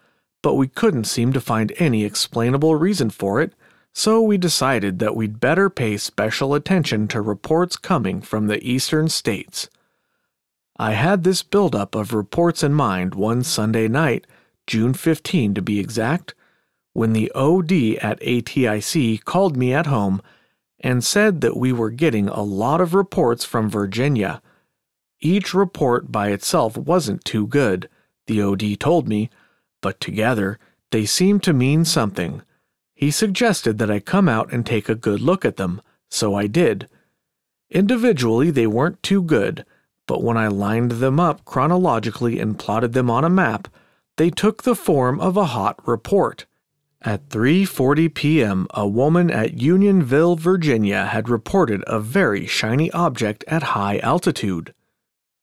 but 0.47 0.55
we 0.55 0.69
couldn't 0.69 1.09
seem 1.09 1.33
to 1.33 1.41
find 1.41 1.73
any 1.77 2.05
explainable 2.05 2.77
reason 2.77 3.11
for 3.11 3.41
it, 3.41 3.53
so 3.93 4.23
we 4.23 4.39
decided 4.39 5.01
that 5.01 5.17
we'd 5.17 5.41
better 5.41 5.69
pay 5.69 5.97
special 5.97 6.55
attention 6.55 7.09
to 7.09 7.21
reports 7.21 7.77
coming 7.77 8.21
from 8.21 8.47
the 8.47 8.65
eastern 8.65 9.09
states. 9.09 9.69
I 10.77 10.93
had 10.93 11.25
this 11.25 11.43
buildup 11.43 11.97
of 11.97 12.15
reports 12.15 12.63
in 12.63 12.75
mind 12.75 13.17
one 13.17 13.43
Sunday 13.43 13.89
night, 13.89 14.25
June 14.69 14.95
15 14.95 15.55
to 15.55 15.63
be 15.63 15.81
exact, 15.81 16.33
when 16.93 17.13
the 17.13 17.29
OD 17.33 17.97
at 18.01 18.21
ATIC 18.21 19.25
called 19.25 19.57
me 19.57 19.75
at 19.75 19.87
home 19.87 20.23
and 20.87 21.03
said 21.03 21.41
that 21.41 21.57
we 21.57 21.73
were 21.73 21.91
getting 21.91 22.29
a 22.29 22.43
lot 22.43 22.81
of 22.81 22.95
reports 22.95 23.45
from 23.45 23.69
Virginia. 23.69 24.41
Each 25.21 25.53
report 25.53 26.13
by 26.13 26.29
itself 26.29 26.77
wasn't 26.77 27.25
too 27.25 27.47
good, 27.47 27.89
the 28.27 28.41
OD 28.41 28.79
told 28.79 29.09
me 29.09 29.31
but 29.87 30.01
together 30.01 30.59
they 30.91 31.07
seemed 31.07 31.43
to 31.45 31.53
mean 31.53 31.85
something. 31.85 32.43
He 32.95 33.11
suggested 33.11 33.79
that 33.79 33.91
I 33.91 34.01
come 34.01 34.29
out 34.29 34.53
and 34.53 34.65
take 34.65 34.89
a 34.89 34.95
good 34.95 35.21
look 35.21 35.45
at 35.45 35.57
them, 35.57 35.83
so 36.11 36.35
I 36.35 36.47
did. 36.47 36.89
Individually, 37.71 38.51
they 38.51 38.67
weren't 38.67 39.03
too 39.03 39.23
good, 39.23 39.65
but 40.07 40.23
when 40.23 40.37
I 40.37 40.49
lined 40.49 40.93
them 40.93 41.21
up 41.21 41.45
chronologically 41.45 42.41
and 42.41 42.59
plotted 42.59 42.95
them 42.95 43.11
on 43.11 43.25
a 43.25 43.31
map, 43.31 43.69
they 44.17 44.31
took 44.31 44.63
the 44.63 44.75
form 44.75 45.21
of 45.21 45.37
a 45.37 45.47
hot 45.47 45.79
report. 45.87 46.47
At 47.07 47.29
3:40 47.29 48.13
p.m., 48.13 48.67
a 48.75 48.85
woman 48.85 49.31
at 49.31 49.61
Unionville, 49.61 50.35
Virginia 50.35 51.05
had 51.05 51.29
reported 51.29 51.85
a 51.87 52.01
very 52.01 52.47
shiny 52.47 52.91
object 52.91 53.45
at 53.47 53.63
high 53.79 53.99
altitude. 53.99 54.75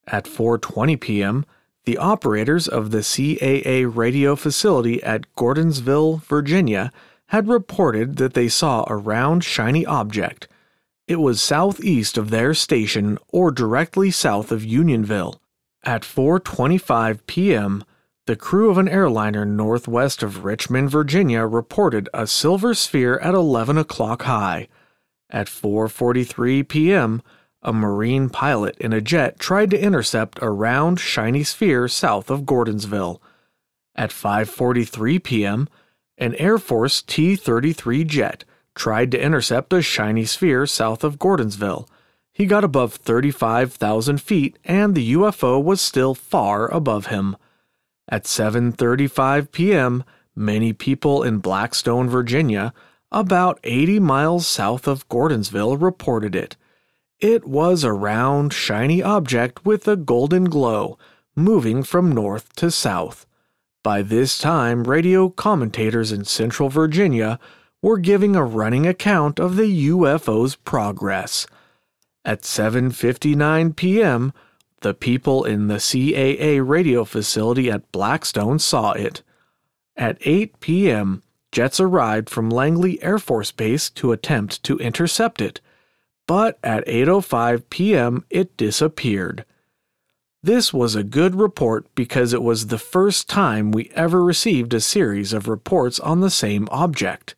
At 0.05 0.25
4:20 0.25 0.99
p.m., 0.99 1.45
the 1.85 1.97
operators 1.97 2.67
of 2.67 2.91
the 2.91 2.97
CAA 2.97 3.85
radio 3.85 4.35
facility 4.35 5.01
at 5.03 5.33
Gordonsville, 5.37 6.21
Virginia, 6.23 6.91
had 7.27 7.47
reported 7.47 8.17
that 8.17 8.33
they 8.33 8.49
saw 8.49 8.83
a 8.87 8.97
round, 8.97 9.45
shiny 9.45 9.85
object. 9.85 10.49
It 11.07 11.21
was 11.21 11.41
southeast 11.41 12.17
of 12.17 12.29
their 12.29 12.53
station 12.53 13.17
or 13.29 13.51
directly 13.51 14.11
south 14.11 14.51
of 14.51 14.65
Unionville. 14.65 15.39
At 15.85 16.01
4:25 16.01 17.19
p.m., 17.25 17.85
the 18.25 18.35
crew 18.37 18.69
of 18.69 18.77
an 18.77 18.87
airliner 18.87 19.45
northwest 19.45 20.23
of 20.23 20.45
Richmond, 20.45 20.89
Virginia, 20.89 21.41
reported 21.45 22.07
a 22.13 22.25
silver 22.25 22.73
sphere 22.73 23.19
at 23.19 23.33
11 23.33 23.77
o'clock 23.77 24.23
high. 24.23 24.69
At 25.29 25.47
4:43 25.47 26.67
p.m., 26.67 27.21
a 27.61 27.73
Marine 27.73 28.29
pilot 28.29 28.77
in 28.77 28.93
a 28.93 29.01
jet 29.01 29.39
tried 29.39 29.71
to 29.71 29.81
intercept 29.81 30.41
a 30.41 30.49
round, 30.49 30.99
shiny 30.99 31.43
sphere 31.43 31.87
south 31.87 32.29
of 32.29 32.43
Gordonsville. 32.43 33.19
At 33.95 34.11
5:43 34.11 35.21
p.m., 35.21 35.67
an 36.17 36.35
Air 36.35 36.57
Force 36.57 37.01
T-33 37.01 38.07
jet 38.07 38.45
tried 38.75 39.11
to 39.11 39.21
intercept 39.21 39.73
a 39.73 39.81
shiny 39.81 40.25
sphere 40.25 40.65
south 40.65 41.03
of 41.03 41.19
Gordonsville. 41.19 41.87
He 42.31 42.45
got 42.45 42.63
above 42.63 42.95
35,000 42.95 44.21
feet 44.21 44.57
and 44.63 44.95
the 44.95 45.13
UFO 45.13 45.61
was 45.61 45.81
still 45.81 46.15
far 46.15 46.67
above 46.73 47.07
him. 47.07 47.35
At 48.09 48.25
7:35 48.25 49.51
p.m., 49.51 50.03
many 50.35 50.73
people 50.73 51.23
in 51.23 51.37
Blackstone, 51.39 52.09
Virginia, 52.09 52.73
about 53.11 53.59
80 53.63 53.99
miles 53.99 54.47
south 54.47 54.87
of 54.87 55.07
Gordonsville, 55.07 55.81
reported 55.81 56.35
it. 56.35 56.57
It 57.19 57.45
was 57.45 57.83
a 57.83 57.93
round, 57.93 58.51
shiny 58.51 59.01
object 59.01 59.65
with 59.65 59.87
a 59.87 59.95
golden 59.95 60.45
glow, 60.45 60.97
moving 61.35 61.83
from 61.83 62.11
north 62.11 62.53
to 62.55 62.69
south. 62.69 63.25
By 63.83 64.01
this 64.01 64.37
time, 64.37 64.83
radio 64.83 65.29
commentators 65.29 66.11
in 66.11 66.25
Central 66.25 66.69
Virginia 66.69 67.39
were 67.81 67.97
giving 67.97 68.35
a 68.35 68.43
running 68.43 68.87
account 68.87 69.39
of 69.39 69.55
the 69.55 69.87
UFO's 69.89 70.55
progress. 70.55 71.47
At 72.25 72.41
7:59 72.41 73.75
p.m., 73.75 74.33
the 74.83 74.93
people 74.93 75.43
in 75.43 75.67
the 75.67 75.75
CAA 75.75 76.65
radio 76.65 77.03
facility 77.03 77.69
at 77.69 77.91
Blackstone 77.91 78.59
saw 78.59 78.91
it. 78.91 79.23
At 79.97 80.17
8 80.21 80.59
p.m., 80.59 81.23
jets 81.51 81.79
arrived 81.79 82.29
from 82.29 82.49
Langley 82.49 83.01
Air 83.03 83.19
Force 83.19 83.51
Base 83.51 83.89
to 83.91 84.11
attempt 84.11 84.63
to 84.63 84.77
intercept 84.77 85.41
it 85.41 85.59
but 86.27 86.57
at 86.63 86.85
8:05 86.87 87.63
p.m. 87.69 88.25
it 88.29 88.55
disappeared. 88.57 89.45
This 90.41 90.73
was 90.73 90.95
a 90.95 91.03
good 91.03 91.35
report 91.35 91.93
because 91.95 92.33
it 92.33 92.43
was 92.43 92.67
the 92.67 92.77
first 92.77 93.29
time 93.29 93.71
we 93.71 93.89
ever 93.95 94.23
received 94.23 94.73
a 94.73 94.81
series 94.81 95.31
of 95.31 95.47
reports 95.47 95.99
on 95.99 96.19
the 96.19 96.29
same 96.29 96.67
object. 96.69 97.35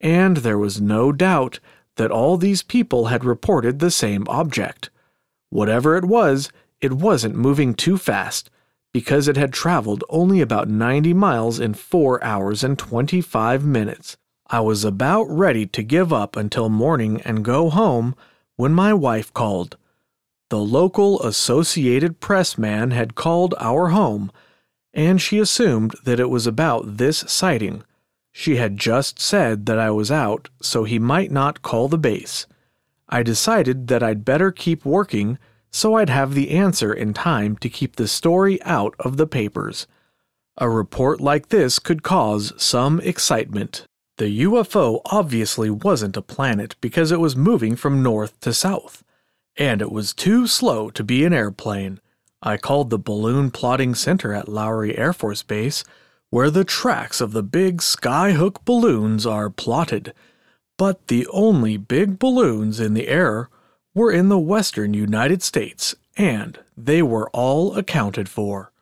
And 0.00 0.38
there 0.38 0.58
was 0.58 0.80
no 0.80 1.12
doubt 1.12 1.60
that 1.96 2.10
all 2.10 2.36
these 2.36 2.62
people 2.62 3.06
had 3.06 3.24
reported 3.24 3.78
the 3.78 3.90
same 3.90 4.26
object. 4.28 4.90
Whatever 5.50 5.96
it 5.96 6.04
was, 6.04 6.50
it 6.84 6.92
wasn't 6.92 7.34
moving 7.34 7.74
too 7.74 7.98
fast 7.98 8.50
because 8.92 9.26
it 9.26 9.36
had 9.36 9.52
traveled 9.52 10.04
only 10.08 10.40
about 10.40 10.68
90 10.68 11.12
miles 11.14 11.58
in 11.58 11.74
4 11.74 12.22
hours 12.22 12.62
and 12.62 12.78
25 12.78 13.64
minutes. 13.64 14.16
I 14.46 14.60
was 14.60 14.84
about 14.84 15.24
ready 15.24 15.66
to 15.66 15.82
give 15.82 16.12
up 16.12 16.36
until 16.36 16.68
morning 16.68 17.20
and 17.22 17.44
go 17.44 17.70
home 17.70 18.14
when 18.56 18.72
my 18.72 18.92
wife 18.94 19.32
called. 19.32 19.76
The 20.50 20.58
local 20.58 21.20
Associated 21.22 22.20
Press 22.20 22.56
man 22.56 22.92
had 22.92 23.16
called 23.16 23.54
our 23.58 23.88
home, 23.88 24.30
and 24.92 25.20
she 25.20 25.38
assumed 25.38 25.94
that 26.04 26.20
it 26.20 26.30
was 26.30 26.46
about 26.46 26.98
this 26.98 27.24
sighting. 27.26 27.82
She 28.30 28.56
had 28.56 28.76
just 28.76 29.18
said 29.18 29.66
that 29.66 29.78
I 29.78 29.90
was 29.90 30.12
out, 30.12 30.50
so 30.60 30.84
he 30.84 30.98
might 30.98 31.32
not 31.32 31.62
call 31.62 31.88
the 31.88 31.98
base. 31.98 32.46
I 33.08 33.22
decided 33.22 33.88
that 33.88 34.02
I'd 34.02 34.24
better 34.24 34.52
keep 34.52 34.84
working 34.84 35.38
so 35.74 35.94
I'd 35.94 36.08
have 36.08 36.34
the 36.34 36.50
answer 36.50 36.94
in 36.94 37.12
time 37.12 37.56
to 37.56 37.68
keep 37.68 37.96
the 37.96 38.06
story 38.06 38.62
out 38.62 38.94
of 39.00 39.16
the 39.16 39.26
papers. 39.26 39.88
A 40.56 40.70
report 40.70 41.20
like 41.20 41.48
this 41.48 41.80
could 41.80 42.04
cause 42.04 42.52
some 42.56 43.00
excitement. 43.00 43.84
The 44.18 44.44
UFO 44.44 45.00
obviously 45.06 45.70
wasn't 45.70 46.16
a 46.16 46.22
planet 46.22 46.76
because 46.80 47.10
it 47.10 47.18
was 47.18 47.34
moving 47.34 47.74
from 47.74 48.04
north 48.04 48.38
to 48.42 48.54
south, 48.54 49.02
and 49.56 49.82
it 49.82 49.90
was 49.90 50.14
too 50.14 50.46
slow 50.46 50.90
to 50.90 51.02
be 51.02 51.24
an 51.24 51.32
airplane. 51.32 51.98
I 52.40 52.56
called 52.56 52.90
the 52.90 52.98
Balloon 52.98 53.50
Plotting 53.50 53.96
Center 53.96 54.32
at 54.32 54.48
Lowry 54.48 54.96
Air 54.96 55.12
Force 55.12 55.42
Base, 55.42 55.82
where 56.30 56.50
the 56.50 56.62
tracks 56.62 57.20
of 57.20 57.32
the 57.32 57.42
big 57.42 57.78
skyhook 57.78 58.64
balloons 58.64 59.26
are 59.26 59.50
plotted. 59.50 60.14
But 60.78 61.08
the 61.08 61.26
only 61.32 61.76
big 61.78 62.20
balloons 62.20 62.78
in 62.78 62.94
the 62.94 63.08
air 63.08 63.48
were 63.94 64.10
in 64.10 64.28
the 64.28 64.38
western 64.38 64.92
United 64.94 65.42
States, 65.42 65.94
and 66.16 66.58
they 66.76 67.02
were 67.02 67.30
all 67.30 67.76
accounted 67.76 68.28
for. 68.28 68.72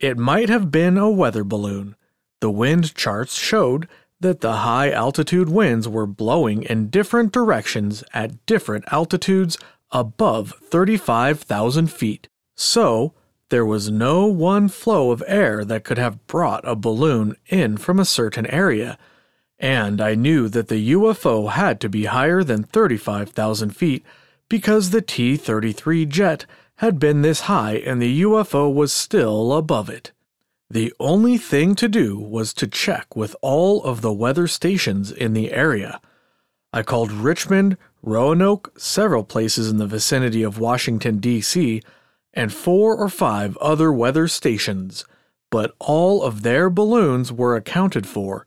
It 0.00 0.16
might 0.16 0.48
have 0.48 0.70
been 0.70 0.96
a 0.96 1.10
weather 1.10 1.44
balloon. 1.44 1.96
The 2.40 2.50
wind 2.50 2.94
charts 2.94 3.34
showed 3.34 3.88
that 4.20 4.40
the 4.40 4.58
high 4.58 4.90
altitude 4.90 5.48
winds 5.48 5.88
were 5.88 6.06
blowing 6.06 6.62
in 6.62 6.88
different 6.88 7.32
directions 7.32 8.02
at 8.14 8.44
different 8.46 8.84
altitudes 8.92 9.58
above 9.90 10.54
35,000 10.62 11.88
feet. 11.88 12.28
So, 12.56 13.14
there 13.50 13.64
was 13.64 13.90
no 13.90 14.26
one 14.26 14.68
flow 14.68 15.10
of 15.10 15.22
air 15.26 15.64
that 15.64 15.84
could 15.84 15.98
have 15.98 16.26
brought 16.26 16.68
a 16.68 16.76
balloon 16.76 17.36
in 17.46 17.76
from 17.76 17.98
a 17.98 18.04
certain 18.04 18.46
area, 18.46 18.98
and 19.58 20.00
I 20.00 20.14
knew 20.14 20.48
that 20.48 20.68
the 20.68 20.92
UFO 20.92 21.50
had 21.50 21.80
to 21.80 21.88
be 21.88 22.04
higher 22.04 22.44
than 22.44 22.62
35,000 22.62 23.70
feet 23.70 24.04
because 24.48 24.90
the 24.90 25.02
T 25.02 25.36
33 25.36 26.06
jet 26.06 26.46
had 26.76 26.98
been 26.98 27.22
this 27.22 27.42
high 27.42 27.74
and 27.74 28.00
the 28.00 28.22
UFO 28.22 28.72
was 28.72 28.92
still 28.92 29.52
above 29.52 29.90
it. 29.90 30.12
The 30.70 30.92
only 31.00 31.38
thing 31.38 31.74
to 31.76 31.88
do 31.88 32.18
was 32.18 32.52
to 32.54 32.66
check 32.66 33.16
with 33.16 33.34
all 33.40 33.82
of 33.82 34.00
the 34.00 34.12
weather 34.12 34.46
stations 34.46 35.10
in 35.10 35.32
the 35.32 35.50
area. 35.52 36.00
I 36.72 36.82
called 36.82 37.10
Richmond, 37.10 37.78
Roanoke, 38.02 38.78
several 38.78 39.24
places 39.24 39.70
in 39.70 39.78
the 39.78 39.86
vicinity 39.86 40.42
of 40.42 40.58
Washington, 40.58 41.18
D.C., 41.18 41.82
and 42.34 42.52
four 42.52 42.94
or 42.94 43.08
five 43.08 43.56
other 43.56 43.90
weather 43.90 44.28
stations, 44.28 45.04
but 45.50 45.74
all 45.78 46.22
of 46.22 46.42
their 46.42 46.68
balloons 46.68 47.32
were 47.32 47.56
accounted 47.56 48.06
for, 48.06 48.46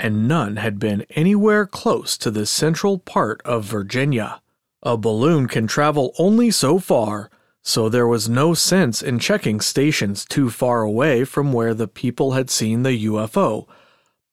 and 0.00 0.26
none 0.26 0.56
had 0.56 0.78
been 0.78 1.06
anywhere 1.10 1.66
close 1.66 2.18
to 2.18 2.30
the 2.30 2.46
central 2.46 2.98
part 2.98 3.40
of 3.44 3.64
Virginia. 3.64 4.40
A 4.82 4.96
balloon 4.96 5.46
can 5.46 5.66
travel 5.66 6.14
only 6.18 6.50
so 6.50 6.78
far 6.78 7.30
so 7.62 7.88
there 7.88 8.06
was 8.06 8.28
no 8.28 8.54
sense 8.54 9.02
in 9.02 9.18
checking 9.18 9.60
stations 9.60 10.24
too 10.24 10.50
far 10.50 10.82
away 10.82 11.24
from 11.24 11.52
where 11.52 11.74
the 11.74 11.88
people 11.88 12.32
had 12.32 12.50
seen 12.50 12.82
the 12.82 13.04
UFO. 13.04 13.66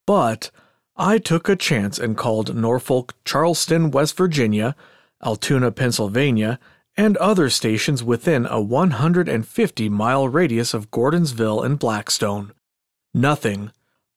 But 0.05 0.49
I 0.95 1.17
took 1.17 1.49
a 1.49 1.55
chance 1.55 1.99
and 1.99 2.17
called 2.17 2.55
Norfolk, 2.55 3.13
Charleston, 3.25 3.91
West 3.91 4.15
Virginia, 4.15 4.75
Altoona, 5.23 5.71
Pennsylvania, 5.71 6.59
and 6.95 7.17
other 7.17 7.49
stations 7.49 8.03
within 8.03 8.45
a 8.45 8.61
150 8.61 9.89
mile 9.89 10.27
radius 10.27 10.73
of 10.73 10.89
Gordonsville 10.89 11.63
and 11.63 11.77
Blackstone. 11.77 12.53
Nothing. 13.13 13.71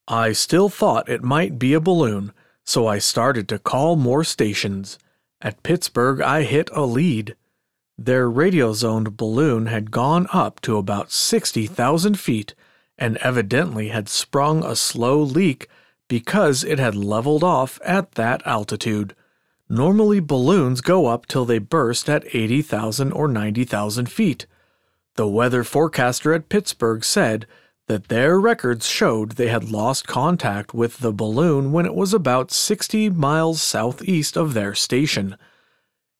I 0.08 0.32
still 0.32 0.68
thought 0.68 1.08
it 1.08 1.22
might 1.22 1.58
be 1.58 1.72
a 1.74 1.80
balloon, 1.80 2.32
so 2.64 2.86
I 2.86 2.98
started 2.98 3.48
to 3.48 3.58
call 3.58 3.96
more 3.96 4.24
stations. 4.24 4.98
At 5.40 5.62
Pittsburgh, 5.62 6.20
I 6.20 6.42
hit 6.42 6.68
a 6.72 6.82
lead. 6.82 7.36
Their 7.96 8.30
radiosonde 8.30 9.16
balloon 9.16 9.66
had 9.66 9.90
gone 9.90 10.26
up 10.32 10.60
to 10.62 10.76
about 10.76 11.12
60,000 11.12 12.18
feet 12.18 12.54
and 12.98 13.16
evidently 13.18 13.88
had 13.88 14.08
sprung 14.08 14.64
a 14.64 14.76
slow 14.76 15.20
leak 15.20 15.68
because 16.08 16.64
it 16.64 16.78
had 16.78 16.94
leveled 16.94 17.44
off 17.44 17.78
at 17.84 18.12
that 18.12 18.46
altitude. 18.46 19.14
Normally, 19.68 20.18
balloons 20.20 20.80
go 20.80 21.06
up 21.06 21.26
till 21.26 21.44
they 21.44 21.58
burst 21.58 22.08
at 22.10 22.24
80,000 22.34 23.12
or 23.12 23.28
90,000 23.28 24.06
feet. 24.06 24.46
The 25.14 25.28
weather 25.28 25.62
forecaster 25.62 26.34
at 26.34 26.48
Pittsburgh 26.48 27.04
said 27.04 27.46
that 27.90 28.07
their 28.07 28.38
records 28.38 28.87
showed 28.87 29.33
they 29.33 29.48
had 29.48 29.68
lost 29.68 30.07
contact 30.07 30.72
with 30.72 30.98
the 30.98 31.12
balloon 31.12 31.72
when 31.72 31.85
it 31.85 31.92
was 31.92 32.14
about 32.14 32.53
60 32.53 33.11
miles 33.11 33.61
southeast 33.61 34.37
of 34.37 34.55
their 34.55 34.76
station. 34.76 35.37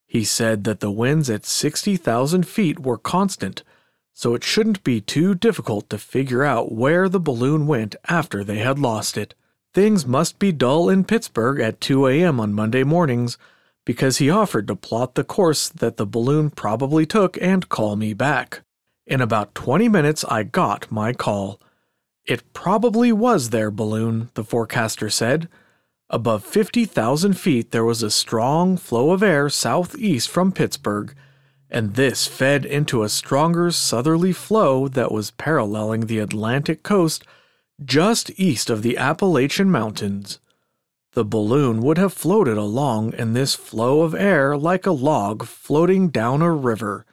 He 0.05 0.25
said 0.25 0.65
that 0.65 0.81
the 0.81 0.91
winds 0.91 1.29
at 1.29 1.45
60,000 1.45 2.45
feet 2.45 2.81
were 2.81 2.97
constant, 2.97 3.63
so 4.13 4.33
it 4.33 4.43
shouldn't 4.43 4.83
be 4.83 4.99
too 4.99 5.33
difficult 5.33 5.89
to 5.91 5.97
figure 5.97 6.43
out 6.43 6.73
where 6.73 7.07
the 7.07 7.21
balloon 7.21 7.67
went 7.67 7.95
after 8.09 8.43
they 8.43 8.57
had 8.57 8.77
lost 8.77 9.17
it. 9.17 9.33
Things 9.73 10.05
must 10.05 10.39
be 10.39 10.51
dull 10.51 10.89
in 10.89 11.05
Pittsburgh 11.05 11.61
at 11.61 11.79
2 11.79 12.05
a.m. 12.07 12.41
on 12.41 12.51
Monday 12.51 12.83
mornings 12.83 13.37
because 13.85 14.17
he 14.17 14.29
offered 14.29 14.67
to 14.67 14.75
plot 14.75 15.15
the 15.15 15.23
course 15.23 15.69
that 15.69 15.95
the 15.95 16.05
balloon 16.05 16.49
probably 16.49 17.05
took 17.05 17.41
and 17.41 17.69
call 17.69 17.95
me 17.95 18.13
back. 18.13 18.63
In 19.07 19.19
about 19.21 19.55
20 19.55 19.89
minutes, 19.89 20.23
I 20.25 20.43
got 20.43 20.91
my 20.91 21.13
call. 21.13 21.59
It 22.25 22.53
probably 22.53 23.11
was 23.11 23.49
their 23.49 23.71
balloon, 23.71 24.29
the 24.35 24.43
forecaster 24.43 25.09
said. 25.09 25.49
Above 26.09 26.43
50,000 26.43 27.33
feet, 27.33 27.71
there 27.71 27.85
was 27.85 28.03
a 28.03 28.11
strong 28.11 28.77
flow 28.77 29.11
of 29.11 29.23
air 29.23 29.49
southeast 29.49 30.29
from 30.29 30.51
Pittsburgh, 30.51 31.15
and 31.69 31.95
this 31.95 32.27
fed 32.27 32.65
into 32.65 33.01
a 33.01 33.09
stronger 33.09 33.71
southerly 33.71 34.33
flow 34.33 34.87
that 34.89 35.11
was 35.11 35.31
paralleling 35.31 36.01
the 36.01 36.19
Atlantic 36.19 36.83
coast 36.83 37.23
just 37.83 38.29
east 38.39 38.69
of 38.69 38.83
the 38.83 38.97
Appalachian 38.97 39.71
Mountains. 39.71 40.39
The 41.13 41.25
balloon 41.25 41.81
would 41.81 41.97
have 41.97 42.13
floated 42.13 42.57
along 42.57 43.13
in 43.13 43.33
this 43.33 43.55
flow 43.55 44.01
of 44.01 44.13
air 44.13 44.55
like 44.55 44.85
a 44.85 44.91
log 44.91 45.43
floating 45.43 46.09
down 46.09 46.41
a 46.41 46.51
river. 46.51 47.05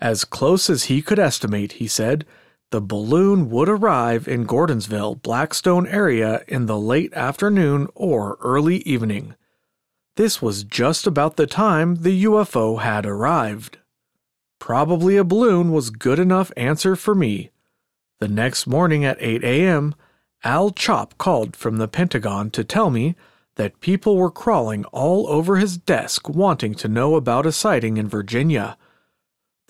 As 0.00 0.24
close 0.24 0.70
as 0.70 0.84
he 0.84 1.02
could 1.02 1.18
estimate, 1.18 1.72
he 1.72 1.86
said, 1.86 2.26
the 2.70 2.80
balloon 2.80 3.50
would 3.50 3.68
arrive 3.68 4.28
in 4.28 4.46
Gordonsville, 4.46 5.22
Blackstone 5.22 5.86
area 5.86 6.42
in 6.48 6.66
the 6.66 6.78
late 6.78 7.12
afternoon 7.14 7.88
or 7.94 8.38
early 8.40 8.78
evening. 8.78 9.34
This 10.16 10.40
was 10.40 10.64
just 10.64 11.06
about 11.06 11.36
the 11.36 11.46
time 11.46 11.96
the 11.96 12.24
UFO 12.24 12.80
had 12.80 13.04
arrived. 13.04 13.78
Probably 14.60 15.16
a 15.16 15.24
balloon 15.24 15.72
was 15.72 15.90
good 15.90 16.18
enough 16.18 16.52
answer 16.56 16.94
for 16.94 17.14
me. 17.14 17.50
The 18.20 18.28
next 18.28 18.66
morning 18.66 19.04
at 19.04 19.16
8 19.20 19.42
a.m., 19.42 19.94
Al 20.44 20.70
Chop 20.70 21.18
called 21.18 21.56
from 21.56 21.78
the 21.78 21.88
Pentagon 21.88 22.50
to 22.50 22.64
tell 22.64 22.90
me 22.90 23.16
that 23.56 23.80
people 23.80 24.16
were 24.16 24.30
crawling 24.30 24.84
all 24.86 25.26
over 25.26 25.56
his 25.56 25.76
desk 25.76 26.28
wanting 26.28 26.74
to 26.76 26.88
know 26.88 27.16
about 27.16 27.46
a 27.46 27.52
sighting 27.52 27.96
in 27.96 28.08
Virginia. 28.08 28.78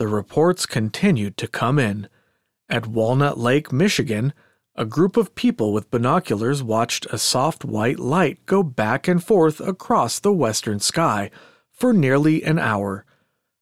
The 0.00 0.08
reports 0.08 0.64
continued 0.64 1.36
to 1.36 1.46
come 1.46 1.78
in 1.78 2.08
at 2.70 2.86
Walnut 2.86 3.38
Lake, 3.38 3.70
Michigan, 3.70 4.32
a 4.74 4.86
group 4.86 5.18
of 5.18 5.34
people 5.34 5.74
with 5.74 5.90
binoculars 5.90 6.62
watched 6.62 7.04
a 7.10 7.18
soft 7.18 7.66
white 7.66 7.98
light 7.98 8.46
go 8.46 8.62
back 8.62 9.06
and 9.06 9.22
forth 9.22 9.60
across 9.60 10.18
the 10.18 10.32
western 10.32 10.80
sky 10.80 11.30
for 11.70 11.92
nearly 11.92 12.42
an 12.42 12.58
hour. 12.58 13.04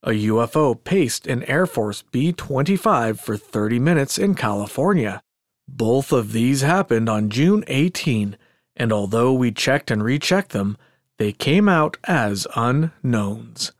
A 0.04 0.10
UFO 0.10 0.76
paced 0.84 1.26
an 1.26 1.42
Air 1.42 1.66
Force 1.66 2.02
B 2.02 2.30
25 2.30 3.18
for 3.18 3.36
30 3.36 3.80
minutes 3.80 4.16
in 4.16 4.36
California. 4.36 5.20
Both 5.66 6.12
of 6.12 6.30
these 6.30 6.60
happened 6.60 7.08
on 7.08 7.30
June 7.30 7.64
18, 7.66 8.38
and 8.76 8.92
although 8.92 9.32
we 9.32 9.50
checked 9.50 9.90
and 9.90 10.04
rechecked 10.04 10.52
them, 10.52 10.76
they 11.16 11.32
came 11.32 11.68
out 11.68 11.96
as 12.04 12.46
unknowns. 12.54 13.72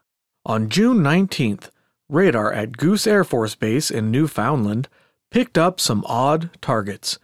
On 0.45 0.69
June 0.69 0.99
19th, 0.99 1.71
radar 2.09 2.53
at 2.53 2.77
Goose 2.77 3.07
Air 3.07 3.25
Force 3.25 3.55
Base 3.55 3.91
in 3.91 4.11
Newfoundland 4.11 4.89
picked 5.31 5.59
up 5.59 5.79
some 5.79 6.05
odd 6.07 6.51
targets. 6.61 7.19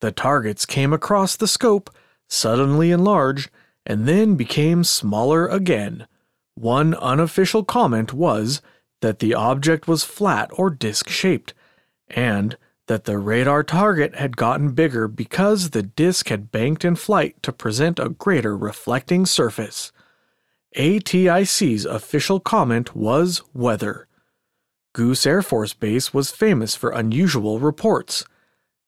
The 0.00 0.12
targets 0.12 0.66
came 0.66 0.92
across 0.92 1.36
the 1.36 1.48
scope, 1.48 1.90
suddenly 2.28 2.90
enlarged, 2.90 3.50
and 3.86 4.06
then 4.06 4.34
became 4.34 4.84
smaller 4.84 5.46
again. 5.46 6.06
One 6.54 6.94
unofficial 6.94 7.64
comment 7.64 8.12
was 8.12 8.60
that 9.00 9.20
the 9.20 9.34
object 9.34 9.86
was 9.86 10.04
flat 10.04 10.50
or 10.52 10.70
disc 10.70 11.08
shaped, 11.08 11.54
and 12.08 12.56
that 12.86 13.04
the 13.04 13.18
radar 13.18 13.62
target 13.62 14.14
had 14.14 14.36
gotten 14.36 14.72
bigger 14.72 15.08
because 15.08 15.70
the 15.70 15.82
disc 15.82 16.28
had 16.28 16.52
banked 16.52 16.84
in 16.84 16.94
flight 16.94 17.42
to 17.42 17.52
present 17.52 17.98
a 17.98 18.08
greater 18.08 18.56
reflecting 18.56 19.26
surface. 19.26 19.92
ATIC's 20.76 21.84
official 21.84 22.38
comment 22.38 22.94
was 22.94 23.42
weather. 23.54 24.06
Goose 24.96 25.26
Air 25.26 25.42
Force 25.42 25.74
Base 25.74 26.14
was 26.14 26.30
famous 26.30 26.74
for 26.74 26.88
unusual 26.88 27.60
reports. 27.60 28.24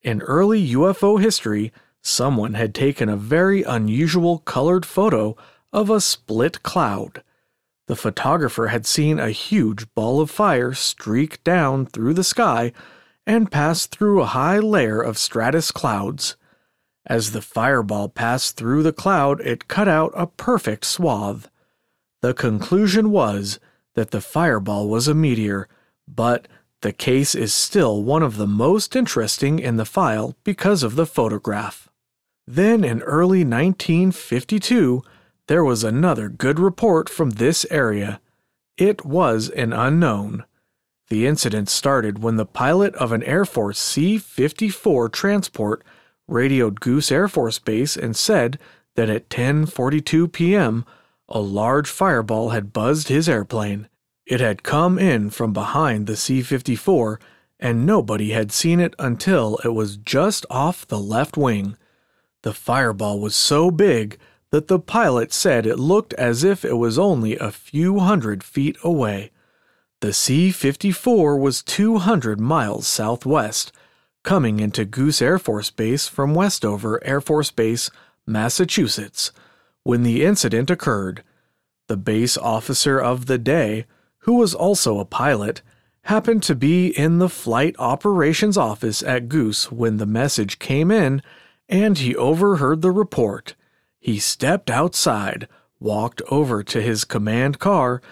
In 0.01 0.23
early 0.23 0.67
UFO 0.71 1.21
history, 1.21 1.71
someone 2.01 2.55
had 2.55 2.75
taken 2.75 3.11
a 3.11 3.17
very 3.19 3.63
unusual 3.63 4.39
colored 4.39 4.87
photo 4.87 5.37
of 5.71 5.91
a 5.91 6.01
split 6.01 6.63
cloud. 6.63 7.23
The 7.89 7.95
photographer 7.95 8.69
had 8.69 8.87
seen 8.87 9.19
a 9.19 9.33
huge 9.33 9.93
ball 9.95 10.23
of 10.23 10.31
fire 10.31 10.73
streak 10.73 11.45
down 11.45 11.85
through 11.85 12.15
the 12.15 12.25
sky 12.25 12.73
and 13.27 13.53
pass 13.53 13.85
through 13.85 14.23
a 14.23 14.33
high 14.33 14.61
layer 14.61 15.03
of 15.03 15.19
stratus 15.19 15.71
clouds. 15.71 16.39
As 17.05 17.33
the 17.33 17.43
fireball 17.43 18.09
passed 18.09 18.57
through 18.57 18.83
the 18.83 18.95
cloud, 18.95 19.43
it 19.43 19.69
cut 19.69 19.89
out 19.89 20.13
a 20.17 20.27
perfect 20.27 20.87
swath. 20.87 21.51
The 22.23 22.33
conclusion 22.33 23.11
was 23.11 23.61
that 23.95 24.11
the 24.11 24.23
fireball 24.23 24.89
was 24.89 25.07
a 25.07 25.13
meteor, 25.13 25.69
but 26.15 26.49
the 26.81 26.93
case 26.93 27.35
is 27.35 27.53
still 27.53 28.03
one 28.03 28.23
of 28.23 28.37
the 28.37 28.47
most 28.47 28.95
interesting 28.95 29.59
in 29.59 29.77
the 29.77 29.85
file 29.85 30.37
because 30.45 30.83
of 30.83 30.95
the 30.95 31.07
photograph. 31.07 31.89
Then 32.47 32.85
in 32.85 33.03
early 33.03 33.45
1952, 33.45 35.03
there 35.49 35.65
was 35.65 35.83
another 35.83 36.29
good 36.29 36.59
report 36.59 37.09
from 37.09 37.31
this 37.31 37.67
area. 37.71 38.21
It 38.77 39.05
was 39.05 39.51
an 39.51 39.73
unknown. 39.73 40.45
The 41.09 41.27
incident 41.27 41.69
started 41.69 42.23
when 42.23 42.37
the 42.37 42.47
pilot 42.47 42.95
of 42.97 43.13
an 43.13 43.23
Air 43.25 43.45
Force 43.45 43.79
C 43.79 44.19
54 44.19 45.09
transport 45.09 45.85
radioed 46.29 46.81
Goose 46.81 47.11
Air 47.11 47.29
Force 47.29 47.59
Base 47.59 47.97
and 47.97 48.15
said 48.15 48.59
that 48.95 49.09
at 49.09 49.31
10:42 49.31 50.31
p.m. 50.33 50.85
a 51.29 51.41
large 51.41 51.89
fireball 51.89 52.51
had 52.51 52.73
buzzed 52.73 53.09
his 53.09 53.29
airplane. 53.29 53.89
It 54.29 54.41
had 54.41 54.63
come 54.63 54.99
in 54.99 55.31
from 55.31 55.55
behind 55.55 56.07
the 56.07 56.15
C 56.15 56.43
54, 56.43 57.19
and 57.59 57.87
nobody 57.87 58.33
had 58.33 58.53
seen 58.53 58.79
it 58.79 58.95
until 58.99 59.57
it 59.65 59.71
was 59.71 59.97
just 59.97 60.45
off 60.51 60.87
the 60.87 60.99
left 60.99 61.39
wing. 61.39 61.79
The 62.43 62.53
fireball 62.53 63.21
was 63.21 63.35
so 63.35 63.71
big 63.71 64.19
that 64.51 64.69
the 64.69 64.79
pilot 64.79 65.33
said 65.33 65.65
it 65.65 65.79
looked 65.79 66.13
as 66.15 66.45
if 66.45 66.63
it 66.63 66.75
was 66.75 66.99
only 66.99 67.39
a 67.39 67.51
few 67.51 68.01
hundred 68.01 68.45
feet 68.45 68.77
away. 68.85 69.31
The 70.03 70.13
C 70.13 70.51
54 70.51 71.39
was 71.39 71.63
200 71.63 72.39
miles 72.39 72.87
southwest, 72.87 73.73
coming 74.25 74.61
into 74.61 74.85
Goose 74.85 75.23
Air 75.23 75.39
Force 75.39 75.71
Base 75.71 76.07
from 76.07 76.35
Westover 76.35 77.03
Air 77.03 77.23
Force 77.23 77.51
Base, 77.51 77.91
Massachusetts, 78.27 79.33
when 79.85 80.03
the 80.03 80.23
incident 80.23 80.69
occurred. 80.71 81.25
The 81.87 81.97
base 81.97 82.37
officer 82.37 82.99
of 83.01 83.25
the 83.25 83.39
day, 83.39 83.87
who 84.29 84.35
was 84.35 84.55
also 84.55 84.99
a 84.99 85.07
pilot, 85.07 85.63
happened 86.03 86.43
to 86.43 86.55
be 86.55 86.89
in 86.89 87.17
the 87.17 87.31
flight 87.31 87.75
operations 87.79 88.59
office 88.59 89.03
at 89.03 89.27
Goose 89.27 89.73
when 89.73 89.97
the 89.97 90.05
message 90.05 90.59
came 90.59 90.91
in, 90.91 91.23
and 91.67 91.97
he 91.97 92.15
overheard 92.15 92.83
the 92.83 92.91
report. 92.91 93.55
He 93.99 94.19
stepped 94.19 94.69
outside, 94.69 95.49
walked 95.81 96.21
over 96.31 96.63
to 96.63 96.83
his 96.83 97.05
command 97.05 97.59
car, 97.59 98.03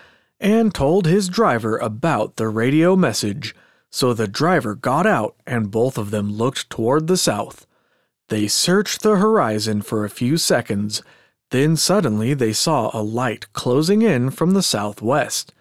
and 0.40 0.74
told 0.74 1.04
his 1.04 1.28
driver 1.28 1.76
about 1.76 2.36
the 2.36 2.48
radio 2.48 2.96
message. 2.96 3.54
So 3.90 4.14
the 4.14 4.26
driver 4.26 4.74
got 4.74 5.06
out 5.06 5.36
and 5.46 5.70
both 5.70 5.98
of 5.98 6.12
them 6.12 6.32
looked 6.32 6.70
toward 6.70 7.08
the 7.08 7.18
south. 7.18 7.66
They 8.28 8.48
searched 8.48 9.02
the 9.02 9.16
horizon 9.16 9.82
for 9.82 10.02
a 10.02 10.08
few 10.08 10.38
seconds, 10.38 11.02
then 11.50 11.76
suddenly 11.76 12.32
they 12.32 12.54
saw 12.54 12.90
a 12.94 13.02
light 13.02 13.52
closing 13.52 14.00
in 14.00 14.30
from 14.30 14.52
the 14.52 14.62
southwest. 14.62 15.52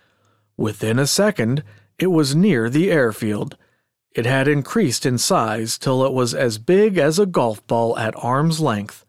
Within 0.58 1.00
a 1.00 1.08
second, 1.08 1.64
it 2.00 2.08
was 2.08 2.36
near 2.36 2.70
the 2.70 2.92
airfield. 2.92 3.58
It 4.12 4.26
had 4.26 4.48
increased 4.48 5.06
in 5.06 5.18
size 5.18 5.78
till 5.78 6.06
it 6.06 6.14
was 6.14 6.34
as 6.34 6.58
big 6.58 6.98
as 6.98 7.20
a 7.20 7.26
golf 7.26 7.66
ball 7.68 7.98
at 7.98 8.16
arm's 8.16 8.60
length, 8.60 9.06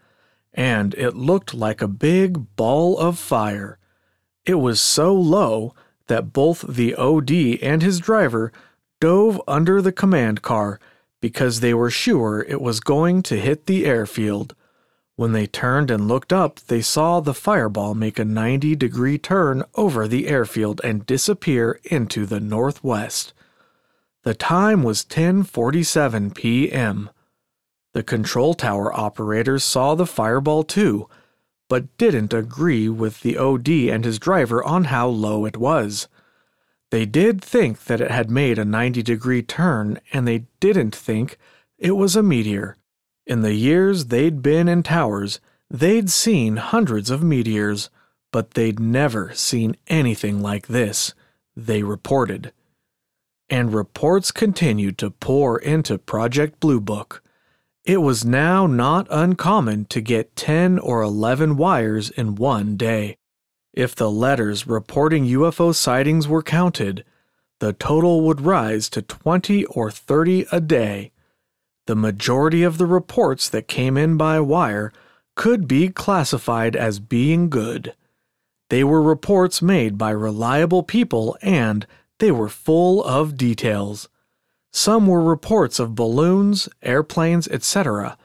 and 0.53 0.95
it 0.95 1.15
looked 1.15 1.55
like 1.55 1.81
a 1.81 1.89
big 1.89 2.57
ball 2.57 2.99
of 2.99 3.19
fire. 3.19 3.79
It 4.45 4.57
was 4.57 4.81
so 4.81 5.15
low 5.15 5.75
that 6.09 6.33
both 6.33 6.65
the 6.69 6.95
OD 6.95 7.31
and 7.63 7.83
his 7.83 8.01
driver 8.01 8.53
dove 9.01 9.41
under 9.47 9.81
the 9.83 9.93
command 9.93 10.43
car 10.43 10.81
because 11.21 11.61
they 11.61 11.75
were 11.75 11.91
sure 11.91 12.45
it 12.49 12.61
was 12.61 12.81
going 12.81 13.23
to 13.23 13.41
hit 13.41 13.67
the 13.67 13.85
airfield. 13.85 14.55
When 15.17 15.33
they 15.33 15.47
turned 15.47 15.91
and 15.91 16.07
looked 16.07 16.31
up, 16.31 16.61
they 16.61 16.83
saw 16.83 17.21
the 17.21 17.33
fireball 17.33 17.95
make 17.95 18.19
a 18.19 18.25
90 18.25 18.77
degree 18.77 19.17
turn 19.17 19.65
over 19.75 20.07
the 20.07 20.29
airfield 20.29 20.81
and 20.85 21.07
disappear 21.07 21.81
into 21.85 22.27
the 22.27 22.39
northwest. 22.39 23.33
The 24.25 24.35
time 24.35 24.83
was 24.83 25.05
10:47 25.05 26.35
p.m. 26.35 27.09
The 27.95 28.03
control 28.03 28.53
tower 28.53 28.93
operators 28.93 29.65
saw 29.65 29.95
the 29.95 30.05
fireball 30.05 30.65
too, 30.65 31.09
but 31.71 31.97
didn't 31.97 32.35
agree 32.35 32.91
with 32.91 33.23
the 33.23 33.39
OD 33.39 33.69
and 33.89 34.05
his 34.05 34.19
driver 34.19 34.63
on 34.63 34.85
how 34.85 35.09
low 35.09 35.47
it 35.47 35.57
was. 35.57 36.09
They 36.91 37.07
did 37.07 37.41
think 37.43 37.85
that 37.85 38.03
it 38.03 38.11
had 38.11 38.31
made 38.31 38.59
a 38.59 38.67
90 38.67 39.03
degree 39.03 39.43
turn, 39.43 39.99
and 40.13 40.29
they 40.29 40.45
didn't 40.61 40.95
think 40.95 41.39
it 41.79 41.93
was 41.93 42.17
a 42.17 42.23
meteor. 42.23 42.77
In 43.27 43.43
the 43.43 43.55
years 43.55 44.07
they'd 44.07 44.41
been 44.41 44.69
in 44.69 44.83
towers, 44.83 45.41
they'd 45.69 46.09
seen 46.11 46.57
hundreds 46.57 47.11
of 47.11 47.23
meteors, 47.23 47.91
but 48.33 48.53
they'd 48.53 48.79
never 48.79 49.33
seen 49.35 49.77
anything 49.89 50.41
like 50.41 50.69
this, 50.69 51.13
they 51.57 51.83
reported. 51.83 52.53
And 53.51 53.75
reports 53.75 54.31
continued 54.31 54.99
to 54.99 55.11
pour 55.11 55.59
into 55.59 55.99
Project 55.99 56.61
Blue 56.61 56.81
Book. 56.81 57.23
It 57.85 57.99
was 57.99 58.25
now 58.25 58.67
not 58.67 59.07
uncommon 59.11 59.87
to 59.87 60.01
get 60.01 60.37
10 60.37 60.79
or 60.79 61.03
11 61.03 61.57
wires 61.57 62.11
in 62.11 62.35
one 62.35 62.77
day. 62.77 63.17
If 63.73 63.95
the 63.95 64.11
letters 64.11 64.67
reporting 64.67 65.27
UFO 65.27 65.75
sightings 65.75 66.27
were 66.27 66.43
counted, 66.43 67.05
the 67.59 67.73
total 67.73 68.23
would 68.23 68.41
rise 68.41 68.89
to 68.91 69.03
20 69.03 69.65
or 69.67 69.91
30 69.91 70.47
a 70.51 70.61
day. 70.61 71.13
The 71.87 71.97
majority 71.97 72.63
of 72.63 72.79
the 72.79 72.87
reports 72.87 73.49
that 73.49 73.69
came 73.69 73.97
in 73.97 74.17
by 74.17 74.41
wire 74.41 74.93
could 75.37 75.69
be 75.69 75.89
classified 75.89 76.75
as 76.75 76.99
being 76.99 77.49
good. 77.49 77.95
They 78.71 78.83
were 78.83 79.03
reports 79.03 79.63
made 79.63 79.97
by 79.97 80.11
reliable 80.11 80.83
people 80.83 81.37
and 81.41 81.87
they 82.19 82.33
were 82.33 82.49
full 82.49 83.05
of 83.05 83.37
details. 83.37 84.09
Some 84.73 85.07
were 85.07 85.23
reports 85.23 85.79
of 85.79 85.95
balloons, 85.95 86.69
airplanes, 86.83 87.47
etc., 87.49 88.19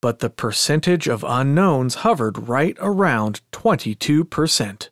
but 0.00 0.18
the 0.18 0.30
percentage 0.30 1.06
of 1.06 1.24
unknowns 1.26 1.96
hovered 1.96 2.48
right 2.48 2.76
around 2.80 3.40
22%. 3.52 4.88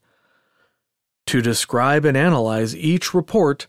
To 1.27 1.43
describe 1.43 2.05
and 2.05 2.17
analyze 2.17 2.77
each 2.77 3.13
report, 3.13 3.67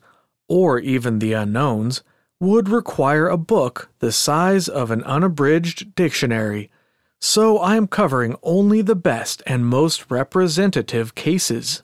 or 0.47 0.79
even 0.79 1.19
the 1.19 1.33
unknowns, 1.33 2.03
would 2.41 2.67
require 2.67 3.27
a 3.27 3.37
book 3.37 3.91
the 3.99 4.11
size 4.11 4.67
of 4.67 4.89
an 4.89 5.03
unabridged 5.03 5.93
dictionary, 5.93 6.71
so 7.19 7.59
I 7.59 7.75
am 7.75 7.85
covering 7.85 8.35
only 8.41 8.81
the 8.81 8.95
best 8.95 9.43
and 9.45 9.63
most 9.63 10.09
representative 10.09 11.13
cases. 11.13 11.83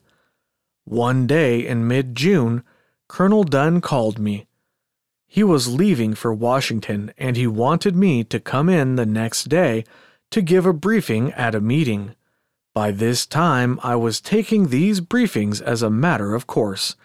One 0.84 1.28
day 1.28 1.66
in 1.66 1.88
mid 1.88 2.16
June, 2.16 2.64
Colonel 3.08 3.44
Dunn 3.44 3.82
called 3.82 4.18
me. 4.18 4.48
He 5.28 5.44
was 5.44 5.68
leaving 5.68 6.16
for 6.16 6.34
Washington 6.34 7.14
and 7.20 7.38
he 7.38 7.46
wanted 7.46 7.96
me 7.96 8.24
to 8.24 8.40
come 8.40 8.68
in 8.68 8.96
the 8.96 9.06
next 9.06 9.50
day 9.50 9.84
to 10.32 10.42
give 10.42 10.66
a 10.66 10.74
briefing 10.74 11.32
at 11.34 11.54
a 11.54 11.62
meeting. 11.62 12.16
By 12.74 12.90
this 12.90 13.28
time, 13.28 13.80
I 13.84 13.96
was 13.96 14.20
taking 14.20 14.70
these 14.70 15.02
briefings 15.02 15.62
as 15.62 15.84
a 15.84 15.92
matter 15.92 16.34
of 16.34 16.48
course 16.48 16.96